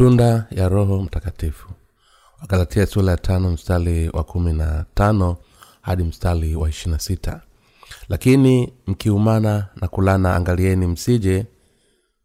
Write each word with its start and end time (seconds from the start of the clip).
matunda 0.00 0.44
ya 0.50 0.68
roho 0.68 1.02
mtakatifu. 1.02 1.68
Wagalatia 2.40 2.86
sura 2.86 3.10
ya 3.10 3.16
tano 3.16 3.50
mstari 3.50 4.08
wa 4.08 4.24
kumi 4.24 4.52
na 4.52 4.84
tano 4.94 5.36
hadi 5.80 6.02
mstari 6.04 6.56
wa 6.56 6.68
ishirina 6.68 6.98
sita. 6.98 7.40
Lakini 8.08 8.72
mkiumana 8.86 9.66
na 9.80 9.88
kulana 9.88 10.36
angalieni 10.36 10.86
msije 10.86 11.46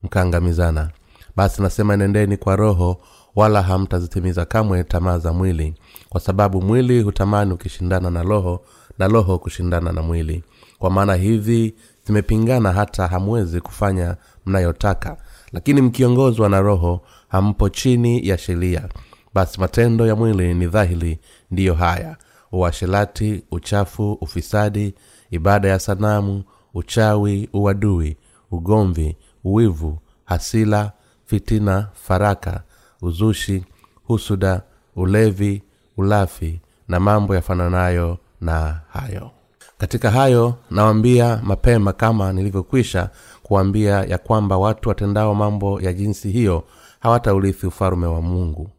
mkaangamizana. 0.03 0.89
Basi 1.35 1.61
nasema 1.61 1.97
nendeni 1.97 2.37
kwa 2.37 2.55
roho 2.55 3.01
wala 3.35 3.61
hamtazitimiza 3.61 4.45
kamwe 4.45 4.83
tamaa 4.83 5.17
za 5.17 5.33
mwili 5.33 5.75
kwa 6.09 6.21
sababu 6.21 6.61
mwili 6.61 7.01
hutamani 7.01 7.53
ukishindana 7.53 8.09
na 8.11 8.23
roho 8.23 8.65
na 8.99 9.07
roho 9.07 9.39
kushindana 9.39 9.91
na 9.91 10.01
mwili. 10.01 10.43
Kwa 10.79 10.89
maana 10.89 11.15
hivi 11.15 11.75
zimepingana 12.07 12.71
hata 12.71 13.07
hamwezi 13.07 13.61
kufanya 13.61 14.15
mnayotaka. 14.45 15.17
Lakini 15.51 15.81
mkiongozwa 15.81 16.49
na 16.49 16.61
roho 16.61 17.01
hampo 17.27 17.69
chini 17.69 18.27
ya 18.27 18.37
sheria. 18.37 18.89
Basi 19.33 19.59
matendo 19.59 20.07
ya 20.07 20.15
mwili 20.15 20.53
ni 20.53 20.67
dhahiri 20.67 21.19
ndiyo 21.51 21.73
haya. 21.73 22.17
Uasherati 22.51 23.43
uchafu 23.51 24.13
ufisadi 24.13 24.93
ibada 25.31 25.67
ya 25.69 25.79
sanamu 25.79 26.43
uchawi 26.73 27.49
uadui 27.53 28.17
ugomvi 28.51 29.17
uwivu 29.43 29.99
hasila 30.25 30.91
fitina 31.25 31.87
faraka 31.93 32.63
uzushi 33.01 33.63
husuda 34.03 34.61
ulevi 34.95 35.63
ulafi 35.97 36.61
na 36.87 36.99
mambo 36.99 37.35
yafananayo 37.35 38.17
na 38.41 38.81
hayo. 38.89 39.31
Katika 39.77 40.11
hayo 40.11 40.55
nawambia 40.71 41.41
mapema 41.43 41.93
kama 41.93 42.33
nilivyokwisha 42.33 43.09
kuambia 43.43 43.93
ya 44.03 44.17
kwamba 44.17 44.57
watu 44.57 44.89
watendao 44.89 45.35
mambo 45.35 45.81
ya 45.81 45.93
jinsi 45.93 46.31
hiyo 46.31 46.63
hawataurithi 47.05 47.67
ufalume 47.67 48.07
wa 48.07 48.21
mungu 48.21 48.69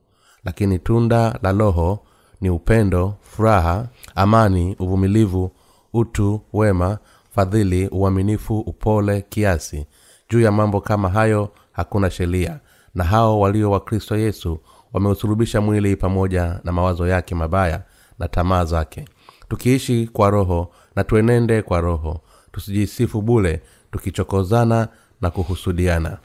lakini 0.45 0.79
tunda 0.79 1.39
la 1.43 1.53
roho 1.53 1.99
ni 2.41 2.51
upendo 2.51 3.15
furaha 3.21 3.89
amani 4.15 4.77
uvumilivu 4.79 5.51
utu 5.93 6.41
wema 6.53 6.99
fadhili 7.31 7.89
uaminifu 7.89 8.59
upole 8.61 9.21
kiasi. 9.29 9.87
Juu 10.31 10.41
ya 10.41 10.53
mambo 10.53 10.81
kama 10.81 11.09
hayo 11.09 11.51
hakuna 11.73 12.11
sheria 12.11 12.61
na 12.95 13.05
hao 13.05 13.41
walio 13.41 13.71
wa 13.71 13.81
kristo 13.81 14.17
yesu 14.17 14.59
wameusulubisha 14.93 15.61
mwili 15.61 15.97
pamoja 15.97 16.61
na 16.65 16.73
mawazo 16.73 17.07
yake 17.09 17.35
mabaya 17.35 17.83
na 18.19 18.29
tamaa 18.29 18.65
zake. 18.65 19.05
Tukiishi 19.49 20.07
kwa 20.13 20.31
roho 20.31 20.71
na 20.97 21.05
tuenende 21.05 21.63
kwa 21.63 21.81
roho 21.81 22.21
tusijisifu 22.53 23.23
bule 23.23 23.63
tukichokozana 23.93 24.89
na 25.21 25.31
kuhusudiana 25.31 26.19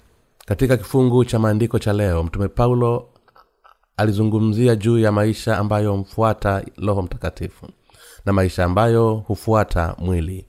katika 0.45 0.78
kifungu 0.78 1.25
cha 1.25 1.39
maandiko 1.39 1.80
cha 1.80 1.94
leo 1.94 2.23
mtume 2.23 2.47
paulo 2.47 3.08
alizungumzia 3.97 4.75
juu 4.75 5.00
ya 5.00 5.11
maisha 5.11 5.58
ambayo 5.58 5.98
mfuata 5.98 6.64
roho 6.78 7.02
mtakatifu 7.02 7.67
na 8.25 8.33
maisha 8.33 8.66
ambayo 8.66 9.14
hufuata 9.14 9.95
mwili. 10.00 10.45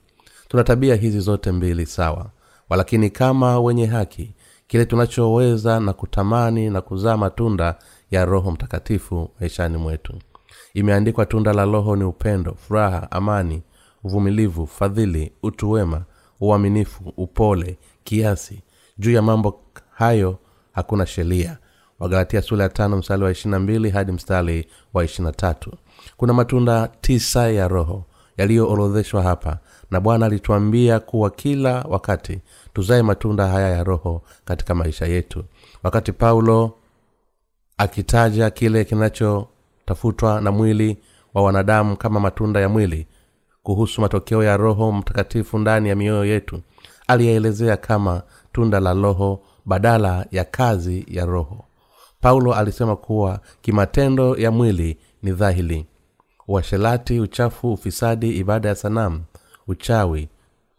Tuna 0.47 0.63
tabia 0.63 0.95
hizi 0.95 1.19
zote 1.19 1.51
mbili 1.51 1.85
sawa. 1.85 2.29
Walakini 2.69 3.09
kama 3.09 3.59
wenye 3.59 3.85
haki 3.85 4.35
kile 4.67 4.85
tunachoweza 4.85 5.79
na 5.79 5.93
kutamani 5.93 6.69
na 6.69 6.81
kuzaa 6.81 7.17
matunda 7.17 7.75
ya 8.11 8.25
roho 8.25 8.51
mtakatifu 8.51 9.29
maishani 9.39 9.77
mwetu. 9.77 10.13
Imeandikwa 10.73 11.25
tunda 11.25 11.53
la 11.53 11.65
roho 11.65 11.95
ni 11.95 12.03
upendo 12.03 12.53
furaha 12.55 13.11
amani 13.11 13.63
uvumilivu 14.03 14.67
fadhili 14.67 15.31
utu 15.43 15.71
wema 15.71 16.03
uaminifu 16.41 17.13
upole 17.17 17.77
kiasi. 18.03 18.63
Juu 18.97 19.11
ya 19.11 19.21
mambo 19.21 19.59
hayo 19.93 20.37
hakuna 20.71 21.05
sheria. 21.05 21.57
Wagalatia 21.99 22.41
sula 22.41 22.63
ya 22.63 22.69
tano 22.69 22.97
mstari 22.97 23.23
wa 23.23 23.31
ishirina 23.31 23.59
mbili 23.59 23.89
hadi 23.89 24.11
mstari 24.11 24.67
wa 24.93 25.03
ishirina 25.05 25.31
tatu. 25.31 25.71
Kuna 26.17 26.33
matunda 26.33 26.87
tisa 27.01 27.49
ya 27.51 27.67
roho 27.67 28.05
yaliyoorodheshwa 28.37 29.23
hapa 29.23 29.57
na 29.91 29.99
bwana 29.99 30.25
alituambia 30.25 30.99
kuwa 30.99 31.29
kila 31.29 31.81
wakati 31.89 32.39
tuzae 32.73 33.01
matunda 33.01 33.47
haya 33.47 33.69
ya 33.69 33.83
roho 33.83 34.21
katika 34.45 34.75
maisha 34.75 35.05
yetu. 35.05 35.43
Wakati 35.83 36.11
paulo 36.11 36.73
akitaja 37.77 38.49
kile 38.49 38.85
kinachotafutwa 38.85 40.41
na 40.41 40.51
mwili 40.51 40.97
wa 41.33 41.43
wanadamu 41.43 41.97
kama 41.97 42.19
matunda 42.19 42.59
ya 42.59 42.69
mwili 42.69 43.07
kuhusu 43.63 44.01
matokeo 44.01 44.43
ya 44.43 44.57
roho 44.57 44.91
mtakatifu 44.91 45.57
ndani 45.59 45.89
ya 45.89 45.95
mioyo 45.95 46.25
yetu 46.25 46.61
aliyeelezea 47.07 47.77
kama 47.77 48.21
tunda 48.53 48.79
la 48.79 48.93
roho 48.93 49.41
badala 49.65 50.25
ya 50.31 50.45
kazi 50.45 51.05
ya 51.07 51.25
roho. 51.25 51.65
Paulo 52.21 52.53
alisema 52.53 52.95
kuwa 52.95 53.39
kimatendo 53.61 54.35
ya 54.37 54.51
mwili 54.51 54.97
ni 55.23 55.31
dhahili. 55.31 55.85
Uashelati 56.47 57.19
uchafu 57.19 57.73
ufisadi 57.73 58.37
ibada 58.37 58.69
ya 58.69 58.75
sanamu 58.75 59.23
uchawi 59.67 60.29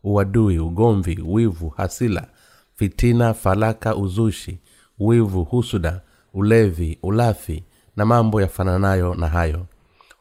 uadui 0.04 0.58
ugomvi 0.58 1.22
wivu 1.26 1.68
hasila 1.68 2.26
fitina 2.74 3.34
falaka 3.34 3.96
uzushi 3.96 4.58
wivu 4.98 5.44
husuda 5.44 6.00
ulevi 6.34 6.98
ulafi 7.02 7.64
na 7.96 8.04
mambo 8.04 8.40
yafananayo 8.40 9.14
na 9.14 9.28
hayo. 9.28 9.66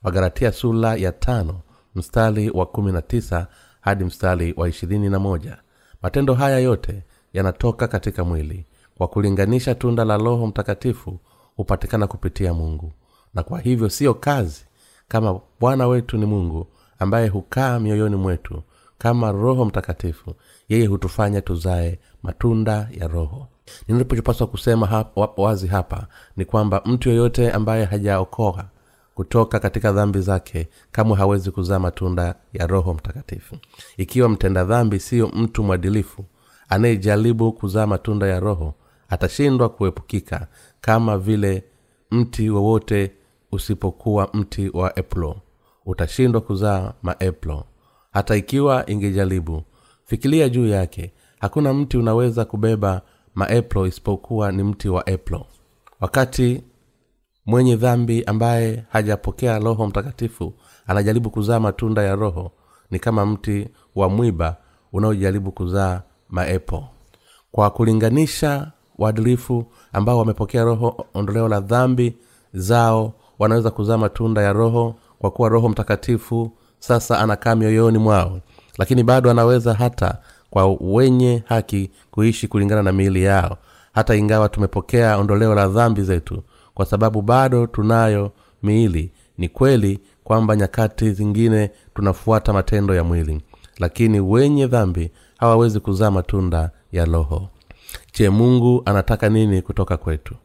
Wagaratia 0.03 0.51
sula 0.51 0.95
ya 0.95 1.11
tano 1.11 1.59
mstari 1.95 2.49
wa 2.49 2.65
kumi 2.65 2.91
na 2.91 3.01
tisa 3.01 3.47
hadi 3.81 4.03
mstari 4.03 4.53
wa 4.57 4.69
ishirini 4.69 5.09
na 5.09 5.19
moja. 5.19 5.57
Matendo 6.01 6.33
haya 6.33 6.59
yote 6.59 7.03
yanatoka 7.33 7.87
katika 7.87 8.23
mwili. 8.23 8.65
Kwa 8.97 9.07
kulinganisha 9.07 9.75
tunda 9.75 10.05
la 10.05 10.17
roho 10.17 10.47
mtakatifu 10.47 11.19
hupatikana 11.55 12.07
kupitia 12.07 12.53
mungu. 12.53 12.91
Na 13.33 13.43
kwa 13.43 13.59
hivyo 13.59 13.89
siyo 13.89 14.13
kazi 14.13 14.65
kama 15.07 15.39
bwana 15.59 15.87
wetu 15.87 16.17
ni 16.17 16.25
mungu 16.25 16.67
ambaye 16.99 17.27
hukaa 17.27 17.79
mioyoni 17.79 18.15
mwetu 18.15 18.63
kama 18.97 19.31
roho 19.31 19.65
mtakatifu 19.65 20.33
yeye 20.69 20.85
hutufanya 20.85 21.41
tuzae 21.41 21.99
matunda 22.23 22.89
ya 22.91 23.07
roho. 23.07 23.47
Ninachopaswa 23.87 24.47
kusema 24.47 24.87
hapa, 24.87 25.29
wazi 25.37 25.67
hapa 25.67 26.07
ni 26.37 26.45
kwamba 26.45 26.81
mtu 26.85 27.09
yoyote 27.09 27.51
ambaye 27.51 27.85
hajaokoa 27.85 28.65
kutoka 29.15 29.59
katika 29.59 29.91
dhambi 29.91 30.19
zake 30.21 30.67
kamwe 30.91 31.17
hawezi 31.17 31.51
kuzaa 31.51 31.79
matunda 31.79 32.35
ya 32.53 32.67
roho 32.67 32.93
mtakatifu. 32.93 33.55
Ikiwa 33.97 34.29
mtenda 34.29 34.63
dhambi 34.63 34.99
siyo 34.99 35.27
mtu 35.27 35.63
mwadilifu 35.63 36.25
anayejaribu 36.69 37.51
kuzaa 37.53 37.87
matunda 37.87 38.27
ya 38.27 38.39
roho 38.39 38.73
atashindwa 39.09 39.69
kuepukika 39.69 40.47
kama 40.81 41.17
vile 41.17 41.63
mti 42.11 42.49
wowote 42.49 43.11
usipokuwa 43.51 44.29
mti 44.33 44.69
wa 44.73 44.99
eplo. 44.99 45.35
Utashindwa 45.85 46.41
kuzaa 46.41 46.93
maeplo 47.01 47.63
hata 48.11 48.35
ikiwa 48.35 48.89
ingejaribu 48.89 49.63
fikiria 50.05 50.49
juu 50.49 50.67
yake 50.67 51.13
hakuna 51.39 51.73
mti 51.73 51.97
unaweza 51.97 52.45
kubeba 52.45 53.01
maeplo 53.35 53.87
isipokuwa 53.87 54.51
ni 54.51 54.63
mti 54.63 54.89
wa 54.89 55.09
eplo. 55.09 55.45
Wakati 55.99 56.63
mwenye 57.45 57.75
dhambi 57.75 58.23
ambaye 58.23 58.83
hajapokea 58.89 59.59
roho 59.59 59.87
mtakatifu 59.87 60.53
anajaribu 60.87 61.29
kuzaa 61.29 61.59
matunda 61.59 62.03
ya 62.03 62.15
roho 62.15 62.51
ni 62.91 62.99
kama 62.99 63.25
mti 63.25 63.67
wa 63.95 64.09
mwiba 64.09 64.57
unaojaribu 64.93 65.51
kuzaa 65.51 66.01
maepo 66.33 66.83
kwa 67.51 67.69
kulinganisha 67.69 68.71
waadilifu 68.97 69.65
ambao 69.93 70.17
wamepokea 70.17 70.63
roho 70.63 71.05
ondoleo 71.13 71.47
la 71.47 71.59
dhambi 71.59 72.15
zao 72.53 73.13
wanaweza 73.39 73.71
kuzaa 73.71 73.97
matunda 73.97 74.41
ya 74.41 74.53
roho 74.53 74.95
kwa 75.19 75.31
kuwa 75.31 75.49
roho 75.49 75.69
mtakatifu 75.69 76.51
sasa 76.79 77.19
anakaa 77.19 77.55
mioyoni 77.55 77.97
mwao. 77.97 78.39
Lakini 78.77 79.03
bado 79.03 79.31
anaweza 79.31 79.73
hata 79.73 80.17
kwa 80.49 80.77
wenye 80.81 81.43
haki 81.45 81.91
kuishi 82.11 82.47
kulingana 82.47 82.83
na 82.83 82.91
miili 82.91 83.23
yao. 83.23 83.57
Hata 83.93 84.15
ingawa 84.15 84.49
tumepokea 84.49 85.17
ondoleo 85.17 85.55
la 85.55 85.67
dhambi 85.67 86.01
zetu 86.01 86.43
kwa 86.73 86.85
sababu 86.85 87.21
bado 87.21 87.67
tunayo 87.67 88.31
miili 88.63 89.11
ni 89.37 89.49
kweli 89.49 89.99
kwamba 90.23 90.55
nyakati 90.55 91.11
zingine 91.11 91.71
tunafuata 91.95 92.53
matendo 92.53 92.95
ya 92.95 93.03
mwili. 93.03 93.41
Lakini 93.77 94.19
wenye 94.19 94.67
dhambi 94.67 95.11
hawawezi 95.43 95.79
kuzaa 95.79 96.11
matunda 96.11 96.71
ya 96.91 97.05
roho. 97.05 97.49
Je 98.13 98.29
mungu 98.29 98.81
anataka 98.85 99.29
nini 99.29 99.61
kutoka 99.61 99.97
kwetu? 99.97 100.35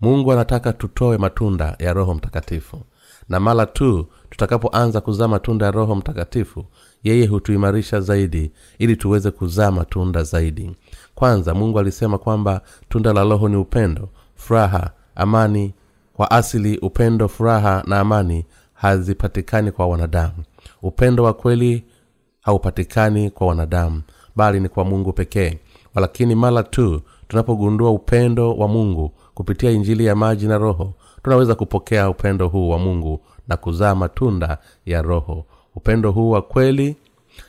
Mungu 0.00 0.32
anataka 0.32 0.72
tutoe 0.72 1.18
matunda 1.18 1.76
ya 1.78 1.92
roho 1.92 2.14
mtakatifu. 2.14 2.80
Na 3.28 3.40
mara 3.40 3.66
tu 3.66 4.06
tutakapoanza 4.30 5.00
kuzaa 5.00 5.28
matunda 5.28 5.66
ya 5.66 5.72
roho 5.72 5.94
mtakatifu 5.94 6.64
yeye 7.02 7.26
hutuimarisha 7.26 8.00
zaidi 8.00 8.52
ili 8.78 8.96
tuweze 8.96 9.30
kuzaa 9.30 9.70
matunda 9.70 10.22
zaidi. 10.22 10.76
Kwanza 11.14 11.54
mungu 11.54 11.78
alisema 11.78 12.18
kwamba 12.18 12.60
tunda 12.88 13.12
la 13.12 13.22
roho 13.24 13.48
ni 13.48 13.56
upendo 13.56 14.08
furaha 14.34 14.90
amani. 15.14 15.74
Kwa 16.12 16.30
asili 16.30 16.78
upendo 16.78 17.28
furaha 17.28 17.82
na 17.86 18.00
amani 18.00 18.46
hazipatikani 18.74 19.72
kwa 19.72 19.86
wanadamu. 19.86 20.44
Upendo 20.82 21.22
wa 21.24 21.32
kweli 21.34 21.84
haupatikani 22.40 23.30
kwa 23.30 23.46
wanadamu 23.46 24.02
bali 24.36 24.60
ni 24.60 24.68
kwa 24.68 24.84
mungu 24.84 25.12
pekee. 25.12 25.58
Walakini 25.94 26.34
mara 26.34 26.62
tu 26.62 27.00
tunapogundua 27.28 27.90
upendo 27.90 28.54
wa 28.56 28.68
mungu 28.68 29.12
kupitia 29.34 29.70
injili 29.70 30.04
ya 30.06 30.16
maji 30.16 30.46
na 30.46 30.58
roho 30.58 30.92
tunaweza 31.22 31.54
kupokea 31.54 32.10
upendo 32.10 32.48
huu 32.48 32.68
wa 32.70 32.78
mungu 32.78 33.20
na 33.48 33.56
kuzaa 33.56 33.94
matunda 33.94 34.58
ya 34.86 35.02
roho. 35.02 35.44
Upendo 35.74 36.10
huu 36.12 36.30
wa 36.30 36.42
kweli 36.42 36.96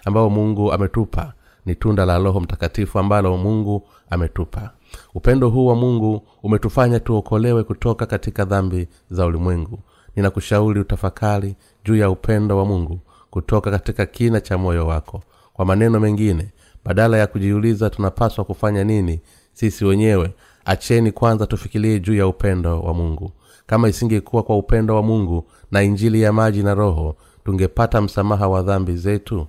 ambao 0.06 0.30
mungu 0.30 0.74
ametupa 0.74 1.34
ni 1.66 1.76
tunda 1.76 2.06
la 2.06 2.18
roho 2.18 2.40
mtakatifu 2.40 3.00
ambalo 3.00 3.38
mungu 3.38 3.84
ametupa. 4.10 4.72
Upendo 5.16 5.50
huu 5.50 5.66
wa 5.68 5.76
mungu 5.76 6.22
umetufanya 6.44 7.00
tuokolewe 7.00 7.64
kutoka 7.64 8.06
katika 8.06 8.46
dhambi 8.46 8.88
za 9.12 9.26
ulimwengu. 9.26 9.80
Ninakushauri 10.16 10.80
utafakari 10.80 11.56
juu 11.86 11.96
ya 11.96 12.10
upendo 12.10 12.58
wa 12.58 12.66
mungu 12.66 13.00
kutoka 13.30 13.72
katika 13.72 14.06
kina 14.06 14.42
cha 14.42 14.58
moyo 14.58 14.88
wako. 14.88 15.22
Kwa 15.54 15.66
maneno 15.66 16.00
mengine 16.00 16.48
badala 16.88 17.18
ya 17.18 17.28
kujiuliza 17.28 17.90
tunapaswa 17.90 18.46
kufanya 18.46 18.84
nini 18.84 19.20
sisi 19.54 19.86
wenyewe 19.86 20.34
acheni 20.66 21.12
kwanza 21.12 21.48
tufikirie 21.48 22.00
juu 22.00 22.16
ya 22.16 22.28
upendo 22.28 22.82
wa 22.82 22.94
mungu. 22.94 23.32
Kama 23.66 23.90
isingekuwa 23.90 24.44
kwa 24.44 24.58
upendo 24.58 24.96
wa 24.96 25.04
mungu 25.04 25.44
na 25.72 25.84
injili 25.84 26.22
ya 26.22 26.34
maji 26.34 26.64
na 26.64 26.74
roho 26.76 27.16
tungepata 27.46 28.02
msamaha 28.02 28.48
wa 28.48 28.62
dhambi 28.62 28.96
zetu? 28.96 29.48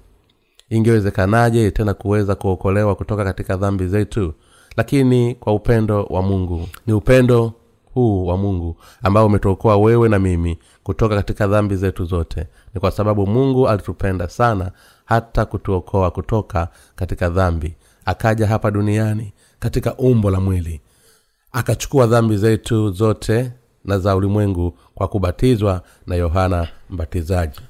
Ingewezekanaje 0.70 1.70
tena 1.70 1.94
kuweza 1.94 2.35
kuokolewa 2.35 2.94
kutoka 2.94 3.25
katika 3.25 3.56
dhambi 3.56 3.87
zetu? 3.87 4.34
Lakini 4.76 5.34
kwa 5.34 5.55
upendo 5.55 6.05
wa 6.05 6.23
mungu. 6.23 6.69
Ni 6.87 6.93
upendo 6.93 7.52
huu 7.94 8.26
wa 8.26 8.37
mungu 8.37 8.76
ambao 9.02 9.26
umetuokoa 9.26 9.76
wewe 9.76 10.08
na 10.08 10.19
mimi 10.19 10.58
kutoka 10.82 11.14
katika 11.17 11.46
dhambi 11.46 11.76
zetu 11.76 12.05
zote. 12.05 12.46
Ni 12.75 12.81
kwa 12.81 12.91
sababu 12.91 13.26
mungu 13.26 13.69
alitupenda 13.69 14.29
sana 14.29 14.70
hata 15.08 15.44
kutuokoa 15.44 16.10
kutoka 16.10 16.69
katika 16.96 17.28
dhambi. 17.28 17.75
Akaja 18.05 18.46
hapa 18.46 18.70
duniani 18.70 19.32
katika 19.58 19.94
umbo 19.96 20.31
la 20.31 20.40
mwili. 20.40 20.81
Akachukua 21.52 22.06
dhambi 22.06 22.37
zetu 22.37 22.90
zote 22.90 23.52
na 23.84 23.99
za 23.99 24.16
ulimwengu 24.16 24.78
kwa 24.94 25.08
kubatizwa 25.08 25.82
na 26.06 26.14
yohana 26.16 26.69
mbatizaji. 26.90 27.60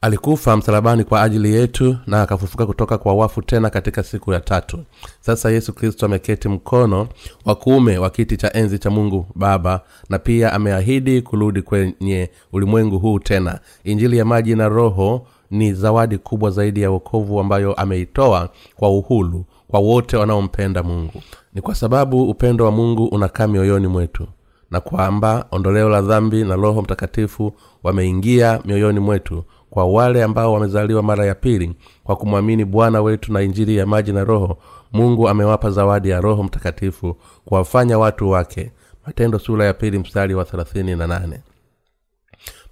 Alikufa 0.00 0.56
msalabani 0.56 1.04
kwa 1.04 1.22
ajili 1.22 1.54
yetu 1.54 1.96
na 2.06 2.22
akafufuka 2.22 2.66
kutoka 2.66 2.98
kwa 2.98 3.14
wafu 3.14 3.42
tena 3.42 3.70
katika 3.70 4.02
siku 4.02 4.32
ya 4.32 4.40
tatu. 4.40 4.84
Sasa 5.20 5.50
yesu 5.50 5.72
kristo 5.72 6.06
ameketi 6.06 6.48
mkono 6.48 7.08
wa 7.44 7.54
kuume 7.54 7.98
wa 7.98 8.10
kiti 8.10 8.36
cha 8.36 8.52
enzi 8.52 8.78
cha 8.78 8.90
mungu 8.90 9.26
baba 9.34 9.80
na 10.08 10.18
pia 10.18 10.52
ameahidi 10.52 11.22
kurudi 11.22 11.62
kwenye 11.62 12.30
ulimwengu 12.52 12.98
huu 12.98 13.18
tena. 13.18 13.60
Injili 13.84 14.18
ya 14.18 14.24
maji 14.24 14.54
na 14.54 14.68
roho 14.68 15.26
ni 15.50 15.72
zawadi 15.72 16.18
kubwa 16.18 16.50
zaidi 16.50 16.82
ya 16.82 16.90
wokovu 16.90 17.40
ambayo 17.40 17.74
ameitoa 17.74 18.48
kwa 18.76 18.90
uhulu 18.90 19.44
kwa 19.68 19.80
wote 19.80 20.16
wanaompenda 20.16 20.82
mungu. 20.82 21.22
Ni 21.54 21.60
kwa 21.60 21.74
sababu 21.74 22.30
upendo 22.30 22.64
wa 22.64 22.70
mungu 22.70 23.04
unakaa 23.06 23.46
mioyoni 23.46 23.86
mwetu 23.86 24.26
na 24.70 24.80
kwamba 24.80 25.46
ondoleo 25.50 25.88
la 25.88 26.02
dhambi 26.02 26.44
na 26.44 26.56
roho 26.56 26.82
mtakatifu 26.82 27.52
wameingia 27.82 28.60
mioyoni 28.64 29.00
mwetu 29.00 29.44
kwa 29.70 29.84
wale 29.86 30.22
ambao 30.22 30.52
wamezaliwa 30.52 31.02
mara 31.02 31.26
ya 31.26 31.34
pili 31.34 31.74
kwa 32.04 32.16
kumwamini 32.16 32.64
bwana 32.64 33.02
wetu 33.02 33.32
na 33.32 33.42
injili 33.42 33.76
ya 33.76 33.86
maji 33.86 34.12
na 34.12 34.24
roho 34.24 34.58
mungu 34.92 35.28
amewapa 35.28 35.70
zawadi 35.70 36.08
ya 36.08 36.20
roho 36.20 36.42
mtakatifu 36.42 37.16
kuwafanya 37.44 37.98
watu 37.98 38.30
wake. 38.30 38.72
Matendo 39.06 39.38
sura 39.38 39.64
ya 39.64 39.74
pili 39.74 39.98
mstari 39.98 40.34
wa 40.34 40.44
thelathini 40.44 40.96
na 40.96 41.06
nane. 41.06 41.40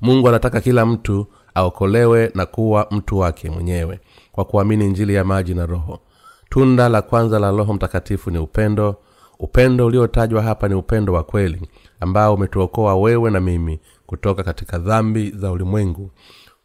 Mungu 0.01 0.29
anataka 0.29 0.61
kila 0.61 0.87
mtu 0.87 1.27
aokolewe 1.58 2.31
na 2.34 2.46
kuwa 2.46 2.87
mtu 2.90 3.19
wake 3.19 3.50
mwenyewe 3.50 4.00
kwa 4.32 4.44
kuamini 4.44 4.87
njili 4.88 5.14
ya 5.14 5.25
maji 5.25 5.55
na 5.55 5.66
roho. 5.66 5.99
Tunda 6.50 6.88
la 6.88 7.02
kwanza 7.02 7.38
la 7.38 7.50
roho 7.50 7.75
mtakatifu 7.75 8.31
ni 8.31 8.38
upendo. 8.38 8.96
Upendo 9.38 9.87
uliotajwa 9.87 10.43
hapa 10.43 10.69
ni 10.69 10.75
upendo 10.75 11.12
wa 11.12 11.22
kweli 11.22 11.62
ambao 12.00 12.34
umetuokoa 12.34 12.96
wewe 12.96 13.31
na 13.31 13.40
mimi 13.40 13.81
kutoka 14.06 14.43
katika 14.43 14.78
dhambi 14.78 15.31
za 15.31 15.50
ulimwengu. 15.52 16.10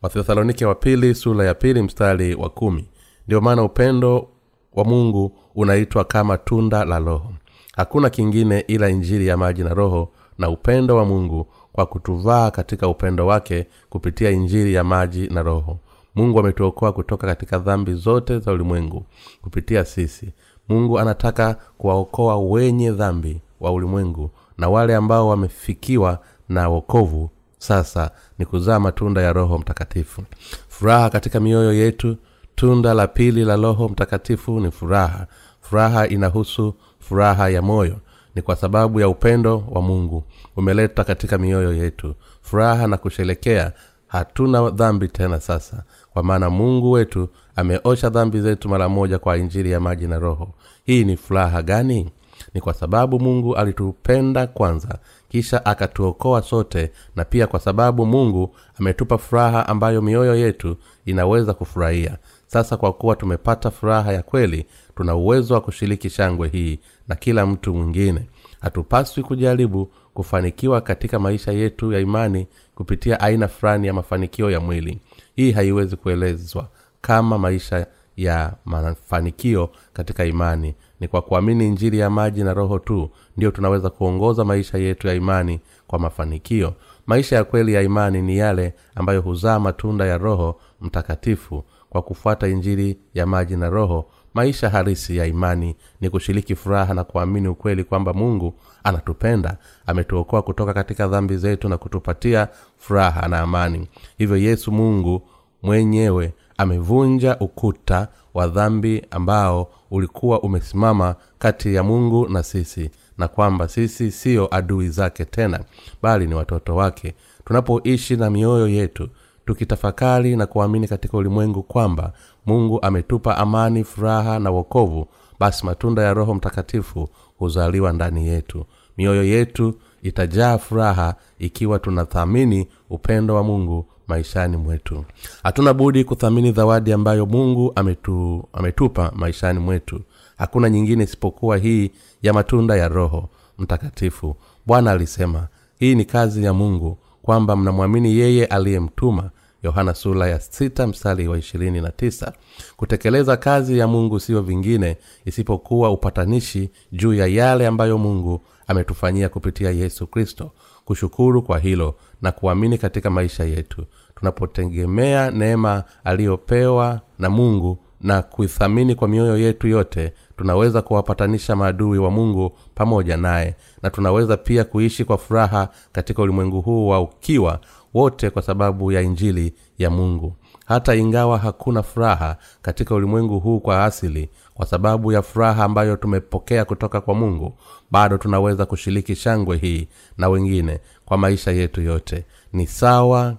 Wathesalonike 0.02 0.66
wa 0.66 0.76
pili 0.76 1.16
sura 1.16 1.46
ya 1.46 1.54
pili 1.54 1.82
mstari 1.82 2.36
wa 2.36 2.50
kumi. 2.50 2.90
Ndio 3.28 3.42
maana 3.42 3.64
upendo 3.64 4.28
wa 4.74 4.84
mungu 4.86 5.38
unaitwa 5.56 6.04
kama 6.04 6.38
tunda 6.38 6.86
la 6.86 7.00
roho. 7.00 7.34
Hakuna 7.76 8.10
kingine 8.10 8.60
ila 8.68 8.90
injili 8.90 9.28
ya 9.28 9.38
maji 9.38 9.64
na 9.64 9.74
roho 9.74 10.10
na 10.38 10.50
upendo 10.50 10.96
wa 10.96 11.06
mungu 11.06 11.48
kwa 11.74 11.86
kutuvaa 11.86 12.52
katika 12.52 12.88
upendo 12.88 13.28
wake 13.28 13.68
kupitia 13.90 14.30
injili 14.32 14.74
ya 14.74 14.84
maji 14.84 15.28
na 15.28 15.42
roho. 15.44 15.80
Mungu 16.16 16.40
ametuokoa 16.40 16.94
kutoka 16.94 17.28
katika 17.28 17.58
dhambi 17.60 17.94
zote 17.94 18.40
za 18.40 18.52
ulimwengu 18.52 19.06
kupitia 19.42 19.86
sisi. 19.86 20.34
Mungu 20.70 21.00
anataka 21.00 21.56
kuwaokoa 21.78 22.38
wenye 22.40 22.92
dhambi 22.92 23.42
wa 23.60 23.72
ulimwengu 23.72 24.30
na 24.58 24.70
wale 24.70 24.96
ambao 24.96 25.28
wamefikiwa 25.28 26.20
na 26.50 26.70
wokovu. 26.70 27.30
Sasa 27.58 28.12
ni 28.40 28.46
kuzaa 28.46 28.80
matunda 28.80 29.22
ya 29.22 29.34
roho 29.34 29.58
mtakatifu. 29.58 30.24
Furaha 30.68 31.10
katika 31.10 31.40
mioyo 31.40 31.74
yetu. 31.74 32.18
Tunda 32.56 32.94
la 32.94 33.08
pili 33.08 33.46
la 33.46 33.56
roho 33.56 33.90
mtakatifu 33.90 34.60
ni 34.60 34.72
furaha. 34.72 35.28
Furaha 35.62 36.08
inahusu 36.08 36.76
furaha 37.00 37.50
ya 37.50 37.62
moyo 37.62 37.96
ni 38.36 38.42
kwa 38.42 38.56
sababu 38.56 39.00
ya 39.00 39.10
upendo 39.10 39.64
wa 39.72 39.82
mungu 39.82 40.24
umeleta 40.58 41.04
katika 41.04 41.38
mioyo 41.38 41.74
yetu. 41.74 42.16
Furaha 42.42 42.88
na 42.88 42.98
kusherekea 42.98 43.72
hatuna 44.08 44.70
dhambi 44.70 45.08
tena 45.08 45.40
sasa 45.40 45.84
kwa 46.14 46.24
maana 46.24 46.50
mungu 46.50 46.92
wetu 46.92 47.30
ameosha 47.56 48.10
dhambi 48.10 48.42
zetu 48.42 48.70
mara 48.70 48.90
moja 48.90 49.20
kwa 49.20 49.38
injili 49.38 49.72
ya 49.72 49.80
maji 49.80 50.08
na 50.08 50.20
roho. 50.20 50.50
Hii 50.86 51.04
ni 51.04 51.18
furaha 51.18 51.62
gani? 51.62 52.12
Ni 52.54 52.62
kwa 52.62 52.74
sababu 52.74 53.20
mungu 53.20 53.56
alitupenda 53.56 54.48
kwanza 54.48 54.98
kisha 55.30 55.66
akatuokoa 55.66 56.42
sote 56.42 56.92
na 57.16 57.26
pia 57.26 57.48
kwa 57.48 57.60
sababu 57.60 58.06
mungu 58.06 58.56
ametupa 58.80 59.18
furaha 59.18 59.68
ambayo 59.68 60.02
mioyo 60.02 60.36
yetu 60.36 60.78
inaweza 61.06 61.54
kufurahia. 61.54 62.18
Sasa 62.48 62.78
kwa 62.78 62.94
kuwa 62.94 63.16
tumepata 63.16 63.72
furaha 63.72 64.14
ya 64.14 64.22
kweli 64.24 64.66
tuna 64.96 65.16
uwezo 65.16 65.54
wa 65.54 65.62
kushiriki 65.62 66.10
shangwe 66.10 66.48
hii 66.48 66.80
na 67.08 67.16
kila 67.16 67.46
mtu 67.46 67.74
mwingine 67.74 68.22
hatupaswi 68.64 69.24
kujaribu 69.24 69.92
kufanikiwa 70.14 70.82
katika 70.82 71.20
maisha 71.20 71.52
yetu 71.52 71.92
ya 71.94 72.00
imani 72.00 72.48
kupitia 72.76 73.20
aina 73.20 73.48
fulani 73.48 73.88
ya 73.88 73.94
mafanikio 73.94 74.52
ya 74.52 74.60
mwili. 74.60 75.00
Hii 75.36 75.52
haiwezi 75.52 75.96
kuelezwa 75.96 76.68
kama 77.02 77.38
maisha 77.38 77.88
ya 78.18 78.54
mafanikio 78.66 79.70
katika 79.94 80.26
imani. 80.26 80.76
Ni 81.00 81.08
kwa 81.08 81.22
kuamini 81.22 81.68
injili 81.68 82.00
ya 82.00 82.10
maji 82.10 82.44
na 82.44 82.54
roho 82.54 82.80
tu 82.80 83.10
ndio 83.38 83.52
tunaweza 83.52 83.90
kuongoza 83.90 84.46
maisha 84.46 84.78
yetu 84.78 85.08
ya 85.08 85.14
imani 85.14 85.60
kwa 85.88 86.00
mafanikio. 86.00 86.74
Maisha 87.08 87.36
ya 87.36 87.44
kweli 87.44 87.74
ya 87.74 87.82
imani 87.82 88.22
ni 88.22 88.38
yale 88.38 88.74
ambayo 88.96 89.22
huzaa 89.22 89.60
matunda 89.60 90.06
ya 90.06 90.18
roho 90.18 90.60
mtakatifu 90.82 91.64
kwa 91.90 92.02
kufuata 92.02 92.48
injili 92.48 92.98
ya 93.14 93.26
maji 93.26 93.56
na 93.58 93.70
roho 93.70 94.06
maisha 94.34 94.70
harisi 94.70 95.18
ya 95.18 95.26
imani 95.26 95.76
ni 96.02 96.10
kushiriki 96.10 96.56
furaha 96.56 96.94
na 96.94 97.04
kuamini 97.04 97.48
ukweli 97.48 97.84
kwamba 97.84 98.14
mungu 98.14 98.54
anatupenda 98.84 99.58
ametuokoa 99.86 100.42
kutoka 100.42 100.74
katika 100.74 101.08
dhambi 101.08 101.38
zetu 101.38 101.70
na 101.70 101.78
kutupatia 101.78 102.48
furaha 102.78 103.28
na 103.28 103.40
amani. 103.40 103.88
Hivyo 104.18 104.38
yesu 104.38 104.72
mungu 104.72 105.22
mwenyewe 105.64 106.34
amevunja 106.58 107.38
ukuta 107.40 108.08
wa 108.34 108.48
dhambi 108.48 109.06
ambao 109.12 109.70
ulikuwa 109.92 110.42
umesimama 110.42 111.16
kati 111.40 111.76
ya 111.76 111.84
mungu 111.84 112.30
na 112.30 112.44
sisi 112.44 112.90
na 113.18 113.28
kwamba 113.28 113.68
sisi 113.68 114.12
siyo 114.12 114.56
adui 114.56 114.90
zake 114.90 115.26
tena 115.26 115.60
bali 116.02 116.28
ni 116.28 116.34
watoto 116.36 116.76
wake. 116.76 117.14
Tunapoishi 117.46 118.16
na 118.16 118.30
mioyo 118.30 118.68
yetu 118.68 119.10
tukitafakari 119.46 120.36
na 120.36 120.46
kuamini 120.46 120.88
katika 120.88 121.18
ulimwengu 121.18 121.64
kwamba 121.64 122.14
mungu 122.46 122.82
ametupa 122.82 123.38
amani 123.38 123.84
furaha 123.84 124.40
na 124.40 124.52
wokovu 124.52 125.08
basi 125.40 125.66
matunda 125.66 126.02
ya 126.04 126.14
roho 126.14 126.34
mtakatifu 126.34 127.10
huzaliwa 127.38 127.94
ndani 127.94 128.28
yetu. 128.28 128.66
Mioyo 128.98 129.24
yetu 129.24 129.74
itajaa 130.04 130.58
furaha 130.58 131.16
ikiwa 131.40 131.80
tunathamini 131.80 132.68
upendo 132.90 133.36
wa 133.36 133.44
mungu 133.44 133.86
maishani 134.08 134.58
mwetu. 134.58 135.06
Hatuna 135.44 135.74
budi 135.74 136.04
kuthamini 136.04 136.52
zawadi 136.52 136.94
ambayo 136.94 137.26
mungu 137.26 137.72
ametu, 137.76 138.44
ametupa 138.54 139.12
maishani 139.16 139.60
mwetu. 139.60 140.02
Hakuna 140.38 140.70
nyingine 140.70 141.04
isipokuwa 141.04 141.58
hii 141.58 141.92
ya 142.22 142.34
matunda 142.34 142.76
ya 142.76 142.88
roho 142.88 143.30
mtakatifu. 143.58 144.36
Bwana 144.66 144.92
alisema 144.92 145.48
hii 145.80 145.96
ni 145.96 146.06
kazi 146.06 146.44
ya 146.44 146.54
mungu 146.54 146.98
kwamba 147.22 147.56
mnamwamini 147.56 148.16
yeye 148.16 148.46
aliyemtuma 148.46 149.30
yohana 149.64 149.94
sula 149.94 150.28
ya 150.28 150.40
sita 150.40 150.88
mstari 150.88 151.28
wa 151.28 151.38
ishirini 151.38 151.82
na 151.82 151.92
tisa. 151.92 152.34
Kutekeleza 152.78 153.38
kazi 153.38 153.78
ya 153.78 153.88
mungu 153.88 154.20
siyo 154.20 154.42
vingine 154.42 154.98
isipokuwa 155.26 155.92
upatanishi 155.92 156.70
juu 156.92 157.14
ya 157.14 157.28
yale 157.28 157.68
ambayo 157.68 157.98
mungu 157.98 158.42
ametufanyia 158.68 159.30
kupitia 159.30 159.72
yesu 159.72 160.08
kristo. 160.08 160.52
Kushukuru 160.86 161.42
kwa 161.44 161.60
hilo 161.60 161.96
na 162.22 162.32
kuamini 162.32 162.78
katika 162.78 163.10
maisha 163.10 163.44
yetu. 163.44 163.86
Tunapotegemea 164.16 165.32
neema 165.32 165.84
aliyopewa 166.04 167.02
na 167.20 167.30
mungu 167.30 167.78
na 168.02 168.22
kuithamini 168.22 168.96
kwa 168.96 169.08
mioyo 169.08 169.38
yetu 169.38 169.68
yote 169.68 170.14
tunaweza 170.38 170.82
kuwapatanisha 170.82 171.56
maadui 171.56 171.98
wa 171.98 172.12
mungu 172.12 172.58
pamoja 172.76 173.18
naye. 173.18 173.56
Na 173.82 173.90
tunaweza 173.90 174.38
pia 174.38 174.64
kuishi 174.64 175.06
kwa 175.06 175.18
furaha 175.18 175.70
katika 175.92 176.22
ulimwengu 176.22 176.62
huu 176.62 176.88
wa 176.88 177.02
ukiwa 177.02 177.60
wote 177.94 178.30
kwa 178.30 178.42
sababu 178.42 178.92
ya 178.92 179.02
injili 179.02 179.54
ya 179.78 179.90
mungu. 179.90 180.36
Hata 180.66 180.96
ingawa 180.96 181.38
hakuna 181.38 181.84
furaha 181.84 182.38
katika 182.62 182.96
ulimwengu 182.96 183.40
huu 183.40 183.60
kwa 183.60 183.86
asili 183.86 184.30
kwa 184.54 184.66
sababu 184.66 185.12
ya 185.12 185.22
furaha 185.22 185.64
ambayo 185.64 185.96
tumepokea 185.96 186.66
kutoka 186.66 187.02
kwa 187.02 187.14
mungu 187.14 187.58
bado 187.92 188.18
tunaweza 188.18 188.66
kushiriki 188.66 189.16
shangwe 189.16 189.58
hii 189.58 189.88
na 190.18 190.30
wengine 190.30 190.80
kwa 191.06 191.18
maisha 191.18 191.52
yetu 191.52 191.82
yote. 191.82 192.26
Ni 192.54 192.68
sawa 192.68 193.36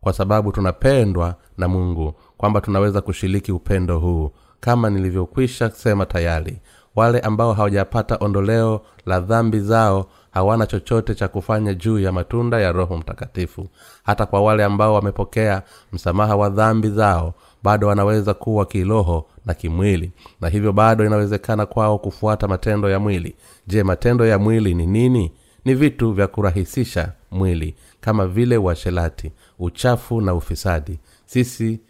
kwa 0.00 0.12
sababu 0.12 0.52
tunapendwa 0.52 1.34
na 1.58 1.68
mungu 1.68 2.14
kwamba 2.36 2.60
tunaweza 2.60 3.00
kushiriki 3.00 3.52
upendo 3.52 3.98
huu 3.98 4.30
kama 4.60 4.90
nilivyokwisha 4.90 5.70
sema 5.70 6.06
tayari. 6.06 6.58
Wale 6.96 7.20
ambao 7.20 7.52
hawajapata 7.52 8.16
ondoleo 8.20 8.80
la 9.06 9.20
dhambi 9.20 9.60
zao 9.60 10.06
hawana 10.34 10.66
chochote 10.66 11.14
cha 11.14 11.28
kufanya 11.28 11.74
juu 11.74 11.98
ya 11.98 12.12
matunda 12.12 12.60
ya 12.60 12.72
roho 12.72 12.96
mtakatifu. 12.96 13.68
Hata 14.02 14.26
kwa 14.26 14.42
wale 14.42 14.64
ambao 14.64 14.94
wamepokea 14.94 15.62
msamaha 15.92 16.36
wa 16.36 16.48
dhambi 16.50 16.88
zao 16.90 17.34
bado 17.62 17.86
wanaweza 17.86 18.34
kuwa 18.34 18.66
kiroho 18.66 19.26
na 19.46 19.54
kimwili 19.54 20.12
na 20.40 20.48
hivyo 20.48 20.72
bado 20.72 21.04
inawezekana 21.06 21.66
kwao 21.66 21.98
kufuata 21.98 22.48
matendo 22.48 22.90
ya 22.90 22.98
mwili. 22.98 23.34
Je 23.66 23.82
matendo 23.82 24.26
ya 24.26 24.38
mwili 24.38 24.74
ni 24.74 24.86
nini? 24.86 25.32
Ni 25.64 25.74
vitu 25.74 26.12
vya 26.12 26.26
kurahisisha 26.26 27.12
mwili 27.30 27.74
kama 28.00 28.26
vile 28.26 28.56
uashelati 28.56 29.32
uchafu 29.58 30.20
na 30.20 30.34
ufisadi. 30.34 30.98
Sisi 31.26 31.80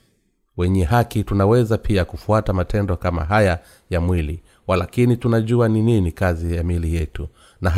wenye 0.56 0.84
haki 0.84 1.24
tunaweza 1.24 1.78
pia 1.78 2.04
kufuata 2.04 2.52
matendo 2.52 2.96
kama 2.96 3.24
haya 3.24 3.58
ya 3.90 4.00
mwili 4.00 4.42
walakini 4.66 5.16
tunajua 5.16 5.68
ni 5.68 5.82
nini 5.82 6.12
kazi 6.12 6.56
ya 6.56 6.62
mili 6.62 6.94
yetu 6.94 7.28
na 7.60 7.70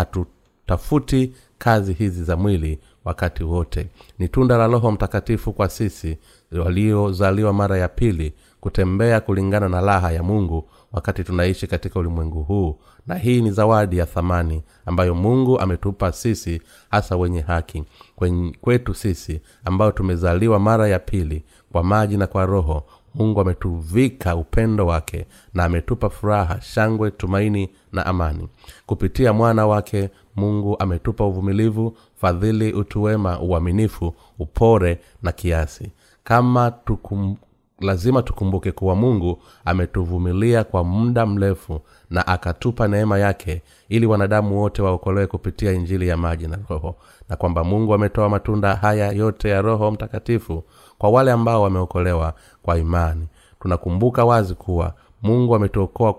hatutafuti 0.69 1.33
kazi 1.59 1.93
hizi 1.93 2.25
za 2.25 2.37
mwili 2.37 2.79
wakati 3.05 3.45
wote. 3.45 3.89
Ni 4.19 4.29
tunda 4.29 4.57
la 4.59 4.67
roho 4.67 4.91
mtakatifu 4.93 5.53
kwa 5.53 5.69
sisi 5.69 6.19
waliozaliwa 6.53 7.53
mara 7.53 7.79
ya 7.79 7.89
pili 7.89 8.33
kutembea 8.61 9.21
kulingana 9.21 9.69
na 9.69 9.81
raha 9.81 10.13
ya 10.13 10.23
mungu 10.23 10.69
wakati 10.93 11.25
tunaishi 11.25 11.67
katika 11.67 12.01
ulimwengu 12.01 12.43
huu. 12.43 12.79
Na 13.07 13.15
hii 13.15 13.43
ni 13.43 13.51
zawadi 13.51 13.99
ya 13.99 14.07
thamani 14.07 14.63
ambayo 14.87 15.15
mungu 15.15 15.61
ametupa 15.61 16.13
sisi 16.13 16.63
hasa 16.91 17.17
wenye 17.17 17.41
haki. 17.41 17.85
Kwen, 18.17 18.57
kwetu 18.61 18.95
sisi 18.95 19.41
ambayo 19.65 19.93
tumezaliwa 19.93 20.59
mara 20.59 20.89
ya 20.89 20.99
pili 20.99 21.45
kwa 21.73 21.85
maji 21.85 22.17
na 22.17 22.27
kwa 22.27 22.47
roho 22.47 22.85
mungu 23.15 23.41
ametuvika 23.41 24.37
upendo 24.37 24.87
wake 24.87 25.27
na 25.55 25.65
ametupa 25.65 26.11
furaha 26.11 26.61
shangwe 26.61 27.11
tumaini 27.11 27.71
na 27.93 28.07
amani. 28.07 28.49
Kupitia 28.87 29.33
mwana 29.33 29.67
wake 29.67 30.11
mungu 30.37 30.77
ametupa 30.79 31.25
uvumilivu 31.27 31.97
fadhili 32.21 32.73
utuwema 32.73 33.41
uaminifu 33.41 34.15
upore 34.39 35.01
na 35.23 35.33
kiasi. 35.33 35.91
Kama 36.25 36.71
tukum, 36.71 37.37
lazima 37.81 38.23
tukumbuke 38.23 38.73
kuwa 38.73 38.95
mungu 38.95 39.39
ametuvumilia 39.65 40.65
kwa 40.65 40.85
muda 40.85 41.27
mrefu 41.27 41.81
na 42.11 42.27
akatupa 42.27 42.89
neema 42.89 43.19
yake 43.19 43.63
ili 43.89 44.07
wanadamu 44.07 44.61
wote 44.61 44.83
waokolewe 44.83 45.27
kupitia 45.27 45.73
injili 45.73 46.09
ya 46.09 46.17
maji 46.17 46.47
na 46.47 46.59
roho 46.69 46.95
na 47.29 47.37
kwamba 47.37 47.65
mungu 47.65 47.95
ametoa 47.95 48.29
matunda 48.29 48.75
haya 48.75 49.13
yote 49.13 49.49
ya 49.49 49.63
roho 49.63 49.91
mtakatifu 49.91 50.65
kwa 50.99 51.11
wale 51.11 51.33
ambao 51.33 51.63
wameokolewa 51.63 52.35
kwa 52.63 52.79
imani. 52.79 53.27
Tunakumbuka 53.61 54.25
wazi 54.25 54.55
kuwa 54.55 54.95
mungu 55.23 55.55
ametuokoa 55.55 56.13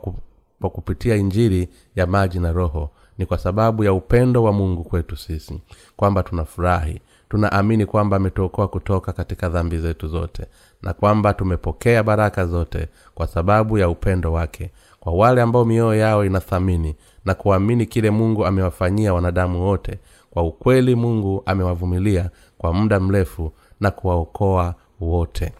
kwa 0.61 0.69
kupitia 0.69 1.15
injili 1.15 1.69
ya 1.95 2.07
maji 2.07 2.39
na 2.39 2.51
roho 2.51 2.89
ni 3.17 3.25
kwa 3.25 3.37
sababu 3.37 3.83
ya 3.83 3.93
upendo 3.93 4.43
wa 4.43 4.53
mungu 4.53 4.83
kwetu 4.83 5.17
sisi 5.17 5.61
kwamba 5.95 6.23
tunafurahi 6.23 7.01
tunaamini 7.29 7.85
kwamba 7.85 8.17
ametuokoa 8.17 8.67
kutoka 8.67 9.13
katika 9.13 9.49
dhambi 9.49 9.77
zetu 9.77 10.07
zote 10.07 10.45
na 10.81 10.93
kwamba 10.93 11.33
tumepokea 11.33 12.03
baraka 12.03 12.45
zote 12.45 12.87
kwa 13.15 13.27
sababu 13.27 13.77
ya 13.77 13.89
upendo 13.89 14.33
wake 14.33 14.71
kwa 14.99 15.13
wale 15.13 15.41
ambao 15.41 15.65
mioyo 15.65 15.95
yao 15.99 16.25
inathamini 16.25 16.95
na 17.25 17.33
kuamini 17.33 17.85
kile 17.85 18.09
mungu 18.11 18.45
amewafanyia 18.45 19.13
wanadamu 19.13 19.63
wote 19.65 19.99
kwa 20.31 20.43
ukweli 20.43 20.95
mungu 20.95 21.43
amewavumilia 21.45 22.29
kwa 22.57 22.73
muda 22.73 22.99
mrefu 22.99 23.51
na 23.79 23.91
kuwaokoa 23.91 24.75
wote. 24.99 25.53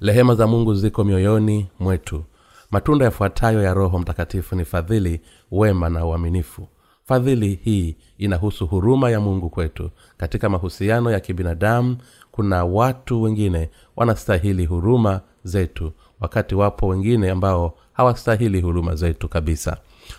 Rehema 0.00 0.34
za 0.34 0.46
mungu 0.46 0.74
ziko 0.74 1.04
mioyoni 1.04 1.70
mwetu. 1.80 2.24
Matunda 2.70 3.04
yafuatayo 3.04 3.62
ya 3.62 3.74
roho 3.74 3.98
mtakatifu 3.98 4.56
ni 4.56 4.64
fadhili 4.64 5.20
wema 5.50 5.88
na 5.88 6.06
uaminifu 6.06 6.68
fadhili 7.14 7.58
hii 7.64 7.96
inahusu 8.18 8.66
huruma 8.66 9.10
ya 9.10 9.20
mungu 9.20 9.50
kwetu. 9.50 9.90
Katika 10.16 10.48
mahusiano 10.48 11.10
ya 11.10 11.20
kibinadamu 11.20 11.96
kuna 12.32 12.64
watu 12.64 13.22
wengine 13.22 13.70
wanastahili 13.96 14.66
huruma 14.66 15.20
zetu 15.44 15.92
wakati 16.20 16.54
wapo 16.54 16.88
wengine 16.88 17.30
ambao 17.30 17.74
hawastahili 17.92 18.60
huruma 18.60 18.94
zetu 18.94 19.28
kabisa. 19.28 19.76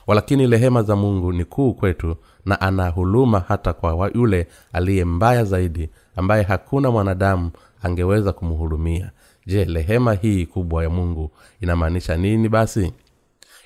Walakini 0.08 0.48
rehema 0.48 0.84
za 0.84 0.96
mungu 0.96 1.32
ni 1.34 1.46
kuu 1.46 1.74
kwetu 1.74 2.16
na 2.46 2.62
ana 2.62 2.90
huruma 2.90 3.40
hata 3.48 3.74
kwa 3.74 4.12
yule 4.16 4.48
aliye 4.74 5.06
mbaya 5.06 5.44
zaidi 5.44 5.90
ambaye 6.16 6.44
hakuna 6.44 6.92
mwanadamu 6.92 7.52
angeweza 7.84 8.34
kumhurumia. 8.34 9.12
Je 9.46 9.64
rehema 9.66 10.14
hii 10.14 10.46
kubwa 10.46 10.84
ya 10.84 10.90
mungu 10.90 11.32
inamaanisha 11.62 12.18
nini 12.18 12.50
basi 12.50 12.94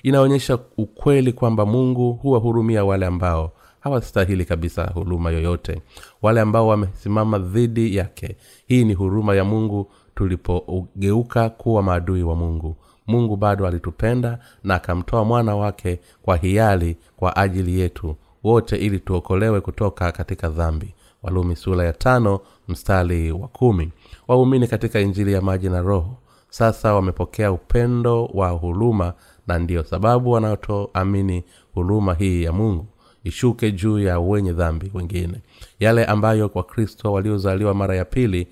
inaonyesha 0.02 0.58
ukweli 0.76 1.32
kwamba 1.32 1.66
mungu 1.66 2.12
huwahurumia 2.12 2.84
wale 2.84 3.06
ambao 3.06 3.52
hawastahili 3.80 4.44
kabisa 4.44 4.86
huruma 4.94 5.30
yoyote. 5.30 5.82
Wale 6.22 6.40
ambao 6.40 6.66
wamesimama 6.68 7.38
dhidi 7.38 7.96
yake. 7.96 8.36
Hii 8.66 8.84
ni 8.84 8.94
huruma 8.94 9.34
ya 9.34 9.44
mungu 9.44 9.90
tulipogeuka 10.14 11.48
kuwa 11.50 11.82
maadui 11.82 12.22
wa 12.22 12.36
mungu. 12.36 12.76
Mungu 13.06 13.36
bado 13.36 13.66
alitupenda 13.66 14.38
na 14.64 14.74
akamtoa 14.74 15.24
mwana 15.24 15.56
wake 15.56 16.00
kwa 16.22 16.36
hiari 16.36 16.96
kwa 17.16 17.36
ajili 17.36 17.80
yetu 17.80 18.16
wote 18.44 18.76
ili 18.76 18.98
tuokolewe 18.98 19.60
kutoka 19.60 20.12
katika 20.12 20.48
dhambi. 20.48 20.94
Walumi 21.22 21.56
sura 21.56 21.84
ya 21.84 21.92
tano 21.92 22.40
mstari 22.68 23.32
wa 23.32 23.48
kumi. 23.48 23.90
Waumini 24.28 24.66
katika 24.68 25.00
injili 25.00 25.32
ya 25.32 25.40
maji 25.42 25.68
na 25.68 25.80
roho 25.80 26.16
sasa 26.50 26.94
wamepokea 26.94 27.52
upendo 27.52 28.24
wa 28.26 28.48
huruma 28.50 29.12
na 29.46 29.58
ndiyo 29.58 29.84
sababu 29.84 30.30
wanaotoamini 30.30 31.44
huruma 31.74 32.14
hii 32.14 32.42
ya 32.42 32.52
mungu 32.52 32.86
ishuke 33.24 33.72
juu 33.72 33.98
ya 33.98 34.20
wenye 34.20 34.52
dhambi 34.52 34.90
wengine. 34.94 35.40
Yale 35.80 36.04
ambayo 36.04 36.48
kwa 36.48 36.62
kristo 36.62 37.12
waliozaliwa 37.12 37.74
mara 37.74 37.96
ya 37.96 38.04
pili 38.04 38.48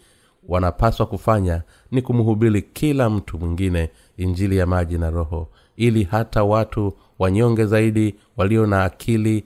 wanapaswa 0.49 1.07
kufanya 1.07 1.63
ni 1.91 2.03
kumhubiri 2.03 2.63
kila 2.63 3.11
mtu 3.11 3.39
mwingine 3.39 3.91
injili 4.17 4.57
ya 4.57 4.67
maji 4.67 4.99
na 4.99 5.11
roho 5.11 5.49
ili 5.77 6.05
hata 6.05 6.45
watu 6.45 6.93
wanyonge 7.19 7.67
zaidi 7.67 8.15
walio 8.37 8.67
na 8.67 8.85
akili 8.85 9.45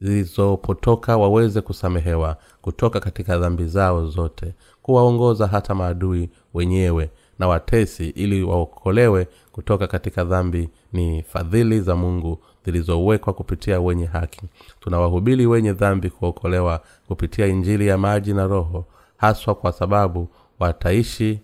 zilizopotoka 0.00 1.16
waweze 1.16 1.60
kusamehewa 1.60 2.36
kutoka 2.62 3.00
katika 3.00 3.38
dhambi 3.38 3.64
zao 3.66 4.06
zote 4.06 4.54
kuwaongoza 4.82 5.46
hata 5.46 5.74
maadui 5.74 6.30
wenyewe 6.54 7.10
na 7.40 7.48
watesi 7.48 8.08
ili 8.08 8.42
waokolewe 8.42 9.28
kutoka 9.52 9.86
katika 9.86 10.24
dhambi. 10.24 10.68
Ni 10.92 11.22
fadhili 11.22 11.80
za 11.80 11.96
mungu 11.96 12.38
zilizowekwa 12.64 13.32
kupitia 13.32 13.80
wenye 13.80 14.06
haki. 14.06 14.42
Tunawahubiri 14.80 15.46
wenye 15.46 15.72
dhambi 15.72 16.10
kuokolewa 16.10 16.82
kupitia 17.08 17.46
injili 17.46 17.86
ya 17.86 17.98
maji 17.98 18.34
na 18.34 18.46
roho 18.46 18.84
haswa 19.16 19.54
kwa 19.54 19.72
sababu 19.72 20.28
wataishi 20.58 21.40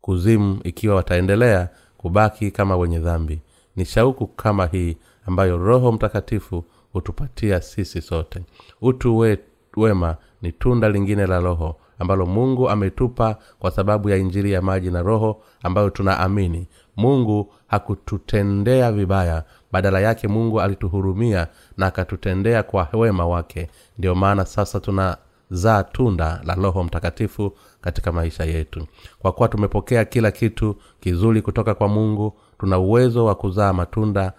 kuzimu 0.00 0.60
ikiwa 0.64 0.96
wataendelea 0.96 1.68
kubaki 1.96 2.50
kama 2.50 2.76
wenye 2.76 2.98
dhambi. 2.98 3.40
Ni 3.76 3.84
shauku 3.84 4.26
kama 4.26 4.66
hii 4.66 4.96
ambayo 5.26 5.56
roho 5.56 5.92
mtakatifu 5.92 6.64
hutupatia 6.92 7.60
sisi 7.60 8.02
sote. 8.02 8.42
Utu 8.80 9.18
we, 9.18 9.38
wema 9.76 10.16
ni 10.42 10.52
tunda 10.52 10.88
lingine 10.88 11.26
la 11.26 11.40
roho 11.40 11.76
ambalo 11.98 12.26
mungu 12.26 12.70
ametupa 12.70 13.36
kwa 13.58 13.70
sababu 13.70 14.08
ya 14.10 14.16
injili 14.16 14.52
ya 14.52 14.62
maji 14.62 14.90
na 14.90 15.02
roho 15.02 15.42
ambayo 15.62 15.90
tunaamini. 15.90 16.68
Mungu 16.96 17.52
hakututendea 17.66 18.92
vibaya. 18.92 19.44
Badala 19.72 20.00
yake 20.00 20.28
mungu 20.28 20.60
alituhurumia 20.60 21.46
na 21.76 21.86
akatutendea 21.86 22.62
kwa 22.62 22.88
wema 22.92 23.26
wake. 23.26 23.68
Ndio 23.98 24.14
maana 24.14 24.44
sasa 24.44 24.80
tunazaa 24.80 25.82
tunda 25.82 26.40
la 26.44 26.54
roho 26.54 26.84
mtakatifu 26.84 27.52
katika 27.80 28.12
maisha 28.12 28.44
yetu. 28.44 28.86
Kwa 29.18 29.32
kuwa 29.32 29.48
tumepokea 29.48 30.04
kila 30.04 30.30
kitu 30.30 30.76
kizuri 31.00 31.42
kutoka 31.42 31.74
kwa 31.74 31.88
mungu 31.88 32.38
tuna 32.58 32.78
uwezo 32.78 33.24
wa 33.24 33.34
kuzaa 33.34 33.72
matunda 33.72 34.32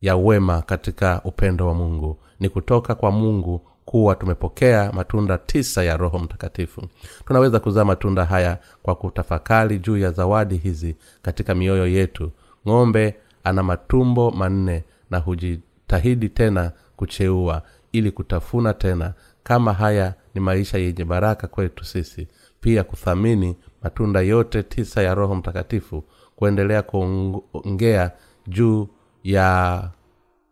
ya 0.00 0.16
wema 0.16 0.62
katika 0.62 1.20
upendo 1.24 1.66
wa 1.66 1.74
mungu. 1.74 2.18
Ni 2.40 2.48
kutoka 2.48 2.94
kwa 2.94 3.10
mungu 3.10 3.60
kuwa 3.88 4.14
tumepokea 4.14 4.92
matunda 4.92 5.38
tisa 5.38 5.84
ya 5.84 5.96
roho 5.96 6.18
mtakatifu. 6.18 6.82
Tunaweza 7.26 7.60
kuzaa 7.60 7.84
matunda 7.84 8.24
haya 8.24 8.58
kwa 8.82 8.94
kutafakari 8.94 9.78
juu 9.78 9.96
ya 9.96 10.10
zawadi 10.10 10.56
hizi 10.56 10.96
katika 11.22 11.54
mioyo 11.54 11.86
yetu. 11.86 12.30
Ng'ombe 12.68 13.14
ana 13.44 13.62
matumbo 13.62 14.30
manne 14.30 14.84
na 15.10 15.18
hujitahidi 15.18 16.28
tena 16.28 16.72
kucheua 16.96 17.62
ili 17.92 18.10
kutafuna 18.10 18.74
tena. 18.74 19.14
Kama 19.42 19.72
haya 19.72 20.14
ni 20.34 20.40
maisha 20.40 20.78
yenye 20.78 21.04
baraka 21.04 21.46
kwetu 21.46 21.84
sisi 21.84 22.28
pia 22.60 22.84
kuthamini 22.84 23.56
matunda 23.82 24.20
yote 24.20 24.62
tisa 24.62 25.02
ya 25.02 25.14
roho 25.14 25.34
mtakatifu 25.34 26.04
kuendelea 26.36 26.82
kuongea 26.82 28.10
juu 28.46 28.88
ya 29.24 29.90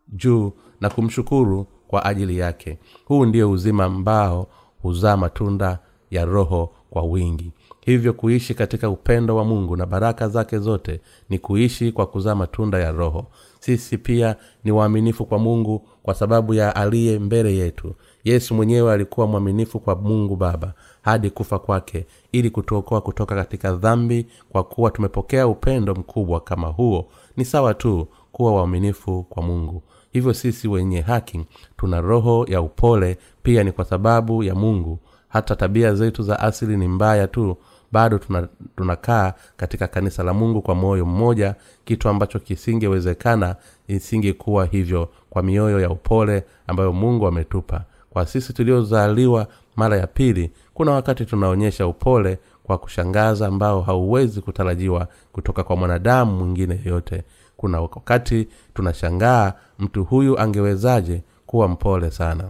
juu 0.07 0.53
na 0.81 0.89
kumshukuru 0.89 1.67
kwa 1.87 2.05
ajili 2.05 2.37
yake. 2.37 2.77
Huu 3.05 3.25
ndio 3.25 3.51
uzima 3.51 3.83
ambao 3.85 4.47
huzaa 4.81 5.17
matunda 5.17 5.79
ya 6.11 6.25
roho 6.25 6.69
kwa 6.89 7.03
wingi. 7.03 7.51
Hivyo 7.81 8.13
kuishi 8.13 8.53
katika 8.53 8.89
upendo 8.89 9.35
wa 9.35 9.45
mungu 9.45 9.77
na 9.77 9.85
baraka 9.85 10.27
zake 10.29 10.59
zote 10.59 11.01
ni 11.29 11.39
kuishi 11.39 11.91
kwa 11.91 12.05
kuzaa 12.05 12.35
matunda 12.35 12.79
ya 12.79 12.91
roho. 12.91 13.25
Sisi 13.59 13.97
pia 13.97 14.35
ni 14.63 14.71
waaminifu 14.71 15.25
kwa 15.25 15.39
mungu 15.39 15.87
kwa 16.03 16.13
sababu 16.13 16.53
ya 16.53 16.75
aliye 16.75 17.19
mbele 17.19 17.55
yetu. 17.55 17.95
Yesu 18.23 18.55
mwenyewe 18.55 18.93
alikuwa 18.93 19.27
mwaminifu 19.27 19.79
kwa 19.79 19.95
mungu 19.95 20.35
baba 20.35 20.73
hadi 21.01 21.29
kufa 21.29 21.59
kwake 21.59 22.05
ili 22.31 22.49
kutuokoa 22.49 23.01
kutoka 23.01 23.35
katika 23.35 23.71
dhambi 23.73 24.27
kwa 24.49 24.63
kuwa 24.63 24.91
tumepokea 24.91 25.47
upendo 25.47 25.93
mkubwa 25.95 26.39
kama 26.39 26.67
huo. 26.67 27.07
Ni 27.37 27.45
sawa 27.45 27.73
tu 27.73 28.07
kuwa 28.31 28.55
waaminifu 28.55 29.23
kwa 29.23 29.43
mungu 29.43 29.83
hivyo 30.17 30.33
sisi 30.33 30.67
wenye 30.67 31.01
haki 31.01 31.45
tuna 31.77 32.01
roho 32.01 32.45
ya 32.49 32.61
upole 32.61 33.17
pia 33.43 33.63
ni 33.63 33.71
kwa 33.71 33.85
sababu 33.85 34.43
ya 34.43 34.55
mungu. 34.55 34.99
Hata 35.27 35.55
tabia 35.55 35.95
zetu 35.95 36.23
za 36.23 36.39
asili 36.39 36.77
ni 36.77 36.87
mbaya 36.87 37.27
tu 37.27 37.57
bado 37.91 38.17
tuna, 38.17 38.47
tunakaa 38.75 39.33
katika 39.57 39.87
kanisa 39.87 40.23
la 40.23 40.33
mungu 40.33 40.61
kwa 40.61 40.75
moyo 40.75 41.05
mmoja 41.05 41.55
kitu 41.85 42.09
ambacho 42.09 42.39
kisingewezekana 42.39 43.55
isingekuwa 43.87 44.65
hivyo 44.65 45.09
kwa 45.29 45.43
mioyo 45.43 45.79
ya 45.79 45.89
upole 45.89 46.43
ambayo 46.67 46.93
mungu 46.93 47.27
ametupa. 47.27 47.83
Kwa 48.09 48.25
sisi 48.25 48.53
tuliozaliwa 48.53 49.47
mara 49.75 49.97
ya 49.97 50.07
pili 50.07 50.51
kuna 50.73 50.91
wakati 50.91 51.25
tunaonyesha 51.25 51.87
upole 51.87 52.39
kwa 52.63 52.77
kushangaza 52.77 53.47
ambao 53.47 53.81
hauwezi 53.81 54.41
kutarajiwa 54.41 55.07
kutoka 55.31 55.63
kwa 55.63 55.75
mwanadamu 55.75 56.37
mwingine 56.37 56.79
yeyote 56.85 57.23
kuna 57.57 57.81
wakati 57.81 58.47
tunashangaa 58.73 59.53
mtu 59.79 60.03
huyu 60.03 60.39
angewezaje 60.39 61.23
kuwa 61.45 61.67
mpole 61.67 62.11
sana. 62.11 62.49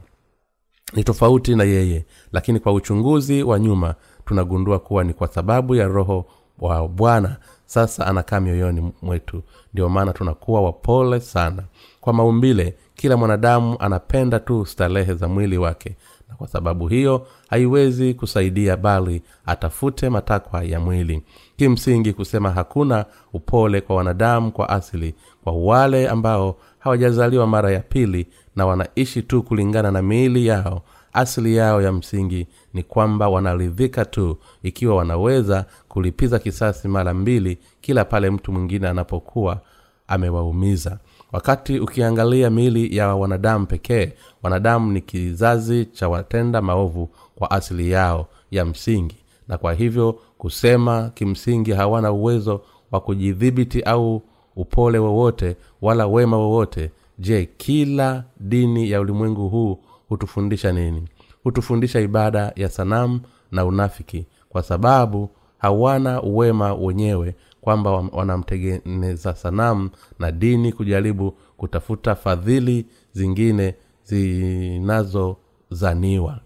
Ni 0.94 1.04
tofauti 1.04 1.56
na 1.56 1.64
yeye 1.64 2.06
lakini 2.34 2.60
kwa 2.60 2.74
uchunguzi 2.74 3.44
wa 3.44 3.60
nyuma 3.60 3.96
tunagundua 4.26 4.80
kuwa 4.80 5.04
ni 5.04 5.14
kwa 5.14 5.28
sababu 5.28 5.76
ya 5.76 5.88
roho 5.88 6.26
wa 6.60 6.88
bwana. 6.88 7.38
Sasa 7.66 8.08
anakaa 8.08 8.40
mioyoni 8.40 8.94
mwetu 9.02 9.44
ndio 9.74 9.90
maana 9.90 10.14
tunakuwa 10.14 10.62
wapole 10.62 11.20
sana. 11.20 11.64
Kwa 12.02 12.14
maumbile 12.14 12.78
kila 12.96 13.18
mwanadamu 13.18 13.76
anapenda 13.80 14.40
tu 14.40 14.66
starehe 14.66 15.14
za 15.14 15.28
mwili 15.28 15.58
wake 15.58 15.96
na 16.30 16.36
kwa 16.36 16.48
sababu 16.48 16.88
hiyo 16.88 17.28
haiwezi 17.50 18.14
kusaidia 18.14 18.78
bali 18.78 19.22
atafute 19.46 20.10
matakwa 20.10 20.64
ya 20.64 20.80
mwili. 20.80 21.24
Kimsingi 21.58 22.14
kusema 22.14 22.52
hakuna 22.52 23.06
upole 23.34 23.82
kwa 23.82 23.96
wanadamu 23.96 24.52
kwa 24.52 24.70
asili 24.70 25.16
kwa 25.44 25.54
wale 25.54 26.10
ambao 26.10 26.58
hawajazaliwa 26.80 27.48
mara 27.48 27.72
ya 27.72 27.80
pili 27.80 28.28
na 28.56 28.66
wanaishi 28.66 29.22
tu 29.22 29.44
kulingana 29.44 29.92
na 29.92 30.02
miili 30.02 30.48
yao 30.48 30.82
asili 31.14 31.56
yao 31.56 31.82
ya 31.82 31.92
msingi 31.92 32.48
ni 32.74 32.84
kwamba 32.84 33.30
wanaridhika 33.30 34.06
tu 34.06 34.38
ikiwa 34.64 34.96
wanaweza 34.96 35.66
kulipiza 35.88 36.40
kisasi 36.40 36.88
mara 36.88 37.14
mbili 37.14 37.58
kila 37.82 38.06
pale 38.06 38.30
mtu 38.30 38.52
mwingine 38.52 38.88
anapokuwa 38.88 39.62
amewaumiza 40.08 40.98
wakati 41.32 41.80
ukiangalia 41.80 42.50
miili 42.50 42.98
ya 42.98 43.16
wanadamu 43.16 43.66
pekee 43.66 44.12
wanadamu 44.44 44.92
ni 44.92 45.02
kizazi 45.02 45.86
cha 45.86 46.10
watenda 46.10 46.62
maovu 46.62 47.10
kwa 47.36 47.52
asili 47.52 47.92
yao 47.92 48.28
ya 48.52 48.66
msingi. 48.66 49.16
Na 49.48 49.58
kwa 49.58 49.74
hivyo 49.74 50.20
kusema 50.38 51.10
kimsingi 51.14 51.72
hawana 51.72 52.12
uwezo 52.12 52.62
wa 52.92 53.00
kujidhibiti 53.02 53.82
au 53.82 54.22
upole 54.56 54.98
wowote 55.00 55.56
wala 55.82 56.08
wema 56.08 56.38
wowote. 56.38 56.92
Je 57.20 57.50
kila 57.58 58.24
dini 58.40 58.92
ya 58.92 59.02
ulimwengu 59.02 59.50
huu 59.50 59.80
hutufundisha 60.10 60.72
nini? 60.72 61.04
Hutufundisha 61.44 62.00
ibada 62.00 62.54
ya 62.56 62.70
sanamu 62.70 63.20
na 63.52 63.66
unafiki 63.66 64.26
kwa 64.50 64.64
sababu 64.64 65.30
hawana 65.58 66.22
uwema 66.22 66.74
wenyewe 66.74 67.36
kwamba 67.68 67.92
wanamtengeneza 67.92 69.36
sanamu 69.36 69.90
na 70.20 70.32
dini 70.32 70.74
kujaribu 70.74 71.32
kutafuta 71.58 72.16
fadhili 72.16 72.86
zingine 73.12 73.76
zinazozaniwa. 74.04 76.40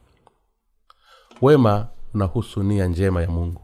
Wema 1.42 1.88
unahusu 2.14 2.64
nia 2.64 2.88
njema 2.88 3.22
ya 3.22 3.30
mungu. 3.30 3.62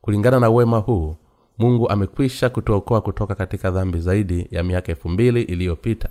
Kulingana 0.00 0.40
na 0.40 0.50
wema 0.50 0.78
huu 0.78 1.16
mungu 1.58 1.88
amekwisha 1.88 2.50
kutuokoa 2.50 3.00
kutoka 3.00 3.34
katika 3.34 3.70
dhambi 3.70 3.98
zaidi 4.00 4.48
ya 4.50 4.62
miaka 4.62 4.92
elfu 4.92 5.08
mbili 5.08 5.42
iliyopita 5.42 6.08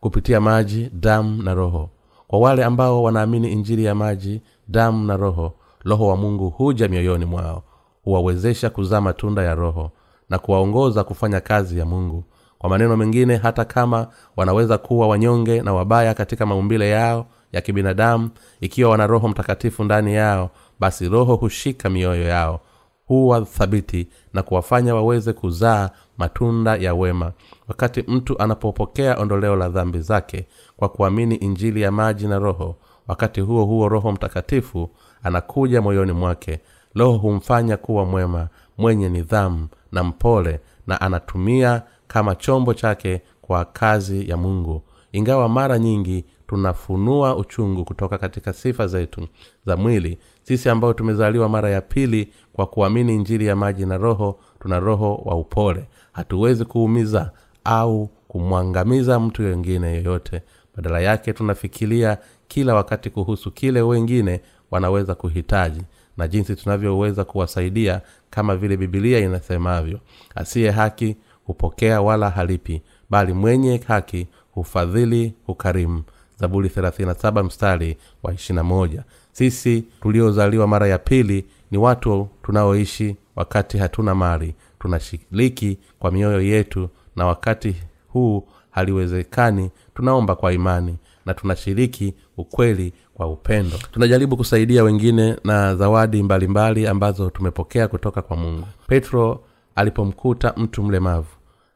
kupitia 0.00 0.40
maji 0.40 0.90
damu 0.92 1.42
na 1.42 1.54
roho. 1.54 1.90
Kwa 2.26 2.38
wale 2.38 2.64
ambao 2.64 3.02
wanaamini 3.02 3.52
injili 3.52 3.84
ya 3.84 3.94
maji 3.94 4.42
damu 4.68 5.06
na 5.06 5.16
roho 5.16 5.52
roho 5.84 6.06
wa 6.08 6.16
mungu 6.16 6.50
huja 6.50 6.88
mioyoni 6.88 7.24
mwao 7.24 7.62
huwawezesha 8.04 8.70
kuzaa 8.70 9.00
matunda 9.00 9.42
ya 9.42 9.54
roho 9.54 9.90
na 10.30 10.38
kuwaongoza 10.38 11.04
kufanya 11.04 11.40
kazi 11.40 11.78
ya 11.78 11.84
mungu. 11.86 12.24
Kwa 12.58 12.70
maneno 12.70 12.96
mengine 12.96 13.36
hata 13.36 13.64
kama 13.64 14.06
wanaweza 14.36 14.78
kuwa 14.78 15.08
wanyonge 15.08 15.62
na 15.62 15.72
wabaya 15.74 16.14
katika 16.14 16.46
maumbile 16.46 16.90
yao 16.90 17.26
ya 17.52 17.60
kibinadamu 17.60 18.30
ikiwa 18.60 18.90
wana 18.90 19.06
roho 19.06 19.28
mtakatifu 19.28 19.84
ndani 19.84 20.14
yao 20.14 20.50
basi 20.80 21.08
roho 21.08 21.36
hushika 21.36 21.90
mioyo 21.90 22.22
yao 22.22 22.60
huwa 23.06 23.40
thabiti 23.40 24.08
na 24.34 24.42
kuwafanya 24.42 24.94
waweze 24.94 25.32
kuzaa 25.32 25.90
matunda 26.18 26.76
ya 26.76 26.94
wema. 26.94 27.32
Wakati 27.68 28.02
mtu 28.08 28.42
anapopokea 28.42 29.18
ondoleo 29.18 29.56
la 29.56 29.68
dhambi 29.68 30.00
zake 30.00 30.46
kwa 30.76 30.88
kuamini 30.88 31.34
injili 31.34 31.82
ya 31.82 31.92
maji 31.92 32.26
na 32.26 32.38
roho 32.38 32.76
wakati 33.08 33.40
huo 33.40 33.64
huo 33.64 33.88
roho 33.88 34.12
mtakatifu 34.12 34.90
anakuja 35.22 35.82
moyoni 35.82 36.12
mwake. 36.12 36.60
Roho 36.94 37.18
humfanya 37.18 37.76
kuwa 37.76 38.04
mwema 38.04 38.48
mwenye 38.78 39.08
nidhamu 39.08 39.68
na 39.92 40.04
mpole 40.04 40.60
na 40.86 41.00
anatumia 41.00 41.82
kama 42.06 42.34
chombo 42.34 42.74
chake 42.74 43.22
kwa 43.42 43.64
kazi 43.64 44.30
ya 44.30 44.36
mungu. 44.36 44.82
Ingawa 45.12 45.48
mara 45.48 45.78
nyingi 45.78 46.24
tunafunua 46.46 47.36
uchungu 47.36 47.84
kutoka 47.84 48.18
katika 48.18 48.52
sifa 48.52 48.86
zetu 48.86 49.28
za 49.66 49.76
mwili 49.76 50.18
sisi 50.42 50.68
ambao 50.68 50.92
tumezaliwa 50.94 51.48
mara 51.48 51.70
ya 51.70 51.80
pili 51.80 52.32
kwa 52.52 52.66
kuamini 52.66 53.14
injili 53.14 53.46
ya 53.46 53.56
maji 53.56 53.86
na 53.86 53.96
roho 53.96 54.38
tuna 54.60 54.80
roho 54.80 55.14
wa 55.24 55.34
upole. 55.36 55.84
Hatuwezi 56.12 56.64
kuumiza 56.64 57.30
au 57.64 58.10
kumwangamiza 58.28 59.20
mtu 59.20 59.42
wengine 59.42 59.94
yoyote. 59.94 60.42
Badala 60.76 61.00
yake 61.00 61.32
tunafikiria 61.32 62.18
kila 62.48 62.74
wakati 62.74 63.10
kuhusu 63.10 63.50
kile 63.50 63.82
wengine 63.82 64.40
wanaweza 64.70 65.14
kuhitaji 65.14 65.82
na 66.18 66.28
jinsi 66.28 66.56
tunavyoweza 66.56 67.24
kuwasaidia 67.24 68.00
kama 68.30 68.56
vile 68.56 68.76
bibilia 68.76 69.18
inasemavyo 69.18 70.00
asiye 70.34 70.70
haki 70.70 71.16
hupokea 71.46 72.00
wala 72.00 72.30
halipi 72.30 72.82
bali 73.10 73.32
mwenye 73.32 73.76
haki 73.86 74.26
hufadhili 74.54 75.34
hukarimu. 75.46 76.02
Zaburi 76.40 76.68
37 76.68 77.42
mstari 77.44 77.96
wa 78.22 78.32
21 78.32 79.00
sisi 79.32 79.84
tuliozaliwa 80.02 80.66
mara 80.66 80.86
ya 80.88 80.98
pili 80.98 81.44
ni 81.70 81.78
watu 81.78 82.28
tunaoishi 82.42 83.16
wakati 83.36 83.78
hatuna 83.78 84.14
mali. 84.14 84.54
Tunashiriki 84.78 85.78
kwa 85.98 86.10
mioyo 86.10 86.40
yetu 86.40 86.88
na 87.16 87.26
wakati 87.26 87.76
huu 88.08 88.44
haliwezekani 88.70 89.70
tunaomba 89.94 90.36
kwa 90.36 90.52
imani 90.52 90.96
na 91.28 91.34
tunashiriki 91.34 92.14
ukweli 92.36 92.92
kwa 93.14 93.26
upendo. 93.26 93.76
Tunajaribu 93.92 94.36
kusaidia 94.36 94.82
wengine 94.84 95.36
na 95.44 95.76
zawadi 95.76 96.22
mbalimbali 96.22 96.48
mbali 96.80 96.86
ambazo 96.86 97.30
tumepokea 97.30 97.88
kutoka 97.88 98.22
kwa 98.22 98.36
mungu. 98.36 98.66
Petro 98.86 99.44
alipomkuta 99.74 100.54
mtu 100.56 100.82
mlemavu 100.82 101.28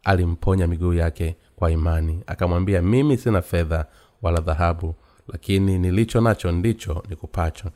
alimponya 0.04 0.66
miguu 0.66 0.92
yake 0.94 1.36
kwa 1.56 1.70
imani. 1.70 2.20
Akamwambia 2.26 2.82
mimi 2.82 3.16
sina 3.16 3.42
fedha 3.42 3.86
wala 4.22 4.40
dhahabu 4.40 4.94
lakini 5.28 5.78
nilicho 5.78 6.20
nacho 6.20 6.52
ndicho 6.52 7.02
nikupacho. 7.08 7.68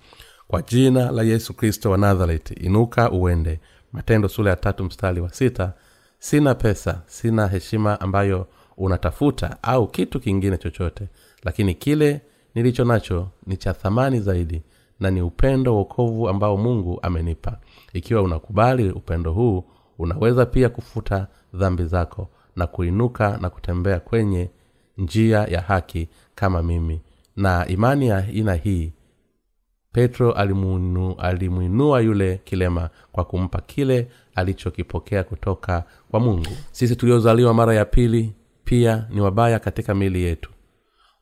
Kwa 0.48 0.62
jina 0.62 1.10
la 1.10 1.22
yesu 1.22 1.54
kristo 1.54 1.90
wa 1.90 1.98
nazareti 1.98 2.54
inuka 2.54 3.10
uende. 3.10 3.60
Matendo 3.92 4.28
sura 4.28 4.50
ya 4.50 4.56
tatu 4.56 4.84
mstari 4.84 5.20
wa 5.20 5.28
sita. 5.32 5.72
Sina 6.18 6.54
pesa 6.54 7.02
sina 7.06 7.46
heshima 7.48 8.00
ambayo 8.00 8.46
unatafuta 8.76 9.56
au 9.62 9.86
kitu 9.88 10.20
kingine 10.20 10.56
chochote 10.56 11.08
lakini 11.44 11.75
kile 11.75 12.20
nilicho 12.55 12.85
nacho 12.85 13.29
ni 13.46 13.57
cha 13.57 13.72
thamani 13.75 14.20
zaidi 14.20 14.62
na 15.01 15.11
ni 15.11 15.22
upendo 15.22 15.77
wokovu 15.77 16.29
ambao 16.29 16.57
mungu 16.57 16.99
amenipa. 17.03 17.59
Ikiwa 17.92 18.22
unakubali 18.22 18.90
upendo 18.90 19.33
huu 19.33 19.64
unaweza 19.99 20.46
pia 20.46 20.68
kufuta 20.68 21.27
dhambi 21.55 21.85
zako 21.85 22.29
na 22.57 22.66
kuinuka 22.66 23.38
na 23.40 23.51
kutembea 23.51 24.01
kwenye 24.01 24.51
njia 24.99 25.38
ya 25.38 25.61
haki 25.61 26.09
kama 26.35 26.62
mimi. 26.62 27.01
Na 27.37 27.66
imani 27.68 28.09
ya 28.09 28.16
aina 28.16 28.55
hii 28.55 28.92
petro 29.92 30.33
alimwinua 31.18 32.01
yule 32.01 32.40
kilema 32.44 32.90
kwa 33.12 33.25
kumpa 33.25 33.61
kile 33.61 34.09
alichokipokea 34.35 35.25
kutoka 35.25 35.85
kwa 36.11 36.20
mungu. 36.20 36.51
Sisi 36.72 36.96
tuliozaliwa 36.96 37.55
mara 37.55 37.75
ya 37.75 37.85
pili 37.85 38.33
pia 38.64 39.07
ni 39.11 39.20
wabaya 39.20 39.59
katika 39.59 39.94
mili 39.94 40.22
yetu 40.22 40.51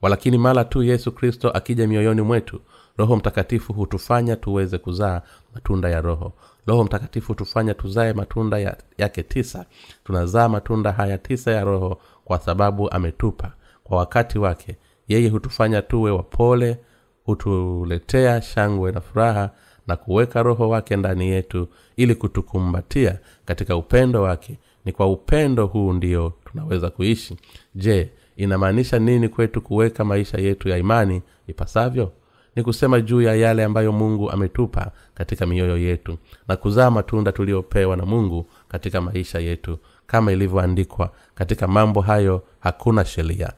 walakini 0.05 0.39
mara 0.39 0.65
tu 0.65 0.83
yesu 0.83 1.13
kristo 1.13 1.51
akija 1.51 1.87
mioyoni 1.87 2.23
mwetu 2.23 2.61
roho 2.99 3.17
mtakatifu 3.17 3.73
hutufanya 3.73 4.37
tuweze 4.37 4.79
kuzaa 4.79 5.23
matunda 5.55 5.89
ya 5.91 6.01
roho. 6.01 6.33
Roho 6.67 6.85
mtakatifu 6.85 7.27
hutufanya 7.29 7.75
tuzae 7.75 8.13
matunda 8.13 8.59
ya, 8.59 8.77
yake 8.99 9.23
tisa. 9.23 9.67
Tunazaa 10.05 10.49
matunda 10.49 10.93
haya 10.93 11.19
tisa 11.19 11.51
ya 11.53 11.65
roho 11.65 12.01
kwa 12.25 12.39
sababu 12.39 12.91
ametupa. 12.91 13.53
Kwa 13.85 13.99
wakati 13.99 14.39
wake 14.39 14.77
yeye 15.09 15.29
hutufanya 15.29 15.83
tuwe 15.83 16.11
wapole 16.11 16.79
hutuletea 17.25 18.43
shangwe 18.43 18.93
na 18.93 19.01
furaha 19.01 19.51
na 19.87 19.97
kuweka 19.97 20.43
roho 20.43 20.69
wake 20.69 20.97
ndani 20.97 21.29
yetu 21.29 21.69
ili 21.97 22.15
kutukumbatia 22.15 23.19
katika 23.45 23.77
upendo 23.77 24.23
wake. 24.23 24.59
Ni 24.85 24.93
kwa 24.93 25.07
upendo 25.07 25.67
huu 25.67 25.93
ndio 25.93 26.33
tunaweza 26.45 26.91
kuishi. 26.91 27.37
Je 27.75 28.11
inamaanisha 28.37 28.99
nini 28.99 29.29
kwetu 29.29 29.61
kuweka 29.63 30.05
maisha 30.05 30.39
yetu 30.39 30.69
ya 30.69 30.79
imani 30.79 31.23
ipasavyo? 31.47 32.13
Ni 32.57 32.63
kusema 32.63 33.01
juu 33.01 33.23
ya 33.23 33.35
yale 33.35 33.65
ambayo 33.65 33.93
mungu 33.93 34.31
ametupa 34.31 34.91
katika 35.15 35.47
mioyo 35.47 35.79
yetu 35.79 36.19
na 36.49 36.57
kuzaa 36.57 36.91
matunda 36.91 37.33
tuliyopewa 37.33 37.97
na 37.97 38.07
mungu 38.07 38.47
katika 38.69 39.01
maisha 39.01 39.39
yetu. 39.39 39.79
Kama 40.07 40.33
ilivyoandikwa 40.33 41.11
katika 41.35 41.69
mambo 41.69 42.01
hayo 42.01 42.43
hakuna 42.61 43.05
sheria. 43.05 43.53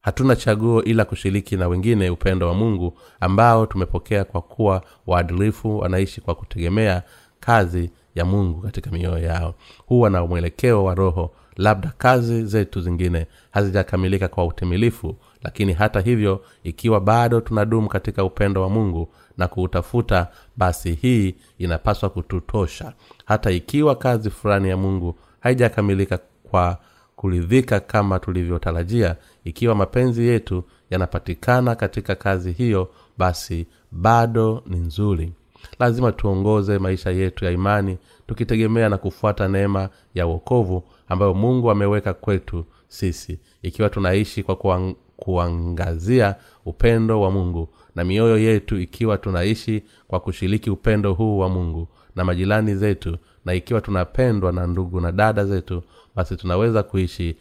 Hatuna 0.00 0.36
chaguo 0.36 0.82
ila 0.82 1.04
kushiriki 1.04 1.56
na 1.56 1.68
wengine 1.68 2.10
upendo 2.10 2.48
wa 2.48 2.54
mungu 2.54 2.98
ambao 3.20 3.66
tumepokea 3.66 4.24
kwa 4.24 4.42
kuwa 4.42 4.82
waadilifu 5.06 5.78
wanaishi 5.78 6.20
kwa 6.20 6.34
kutegemea 6.34 7.02
kazi 7.40 7.90
ya 8.14 8.24
mungu 8.24 8.60
katika 8.60 8.90
mioyo 8.90 9.18
yao. 9.18 9.54
Huwa 9.86 10.10
na 10.10 10.26
mwelekeo 10.26 10.84
wa 10.84 10.94
roho 10.94 11.30
labda 11.56 11.92
kazi 11.98 12.44
zetu 12.44 12.80
zingine 12.80 13.26
hazijakamilika 13.50 14.28
kwa 14.28 14.46
utimilifu 14.46 15.16
lakini 15.42 15.72
hata 15.72 16.00
hivyo 16.00 16.44
ikiwa 16.64 17.00
bado 17.00 17.40
tunadumu 17.40 17.88
katika 17.88 18.24
upendo 18.24 18.62
wa 18.62 18.68
mungu 18.68 19.08
na 19.38 19.48
kuutafuta 19.48 20.28
basi 20.56 20.92
hii 20.94 21.34
inapaswa 21.58 22.10
kututosha. 22.10 22.92
Hata 23.24 23.50
ikiwa 23.50 23.94
kazi 23.96 24.30
fulani 24.30 24.68
ya 24.68 24.76
mungu 24.76 25.18
haijakamilika 25.40 26.18
kwa 26.42 26.78
kuridhika 27.16 27.80
kama 27.80 28.18
tulivyotarajia 28.18 29.16
ikiwa 29.44 29.74
mapenzi 29.74 30.26
yetu 30.26 30.64
yanapatikana 30.90 31.74
katika 31.74 32.14
kazi 32.14 32.52
hiyo 32.52 32.90
basi 33.18 33.66
bado 33.90 34.62
ni 34.66 34.76
nzuri. 34.76 35.32
Lazima 35.78 36.12
tuongoze 36.12 36.78
maisha 36.78 37.10
yetu 37.10 37.44
ya 37.44 37.50
imani 37.50 37.98
tukitegemea 38.26 38.88
na 38.88 38.98
kufuata 38.98 39.48
neema 39.48 39.88
ya 40.14 40.26
uokovu 40.26 40.82
ambayo 41.08 41.34
mungu 41.34 41.70
ameweka 41.70 42.14
kwetu 42.14 42.64
sisi. 42.88 43.38
Ikiwa 43.62 43.88
tunaishi 43.90 44.42
kwa 44.42 44.56
kuang, 44.56 44.94
kuangazia 45.16 46.34
upendo 46.64 47.20
wa 47.20 47.30
mungu 47.30 47.68
na 47.94 48.04
mioyo 48.04 48.38
yetu 48.38 48.80
ikiwa 48.80 49.18
tunaishi 49.18 49.82
kwa 50.08 50.20
kushiriki 50.20 50.70
upendo 50.70 51.12
huu 51.12 51.38
wa 51.38 51.48
mungu 51.48 51.88
na 52.16 52.24
majirani 52.24 52.74
zetu 52.74 53.16
na 53.44 53.54
ikiwa 53.54 53.80
tunapendwa 53.80 54.52
na 54.52 54.66
ndugu 54.66 55.00
na 55.00 55.12
dada 55.12 55.44
zetu 55.44 55.82
basi 56.14 56.36
tunaweza 56.36 56.82
kuishi 56.82 57.36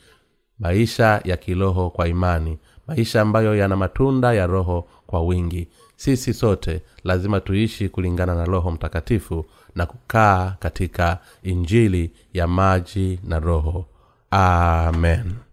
maisha 0.60 1.22
ya 1.24 1.38
kiroho 1.38 1.90
kwa 1.90 2.08
imani 2.08 2.58
maisha 2.88 3.22
ambayo 3.22 3.56
yana 3.56 3.76
matunda 3.76 4.34
ya 4.34 4.48
roho 4.48 4.88
kwa 5.08 5.22
wingi. 5.22 5.68
Sisi 5.96 6.34
sote 6.34 6.82
lazima 7.04 7.40
tuishi 7.40 7.90
kulingana 7.90 8.36
na 8.36 8.46
roho 8.46 8.72
mtakatifu 8.72 9.46
na 9.76 9.86
kukaa 9.86 10.56
katika 10.60 11.18
injili 11.44 12.12
ya 12.34 12.48
maji 12.48 13.20
na 13.24 13.40
roho. 13.40 13.86
Amen 14.32 15.45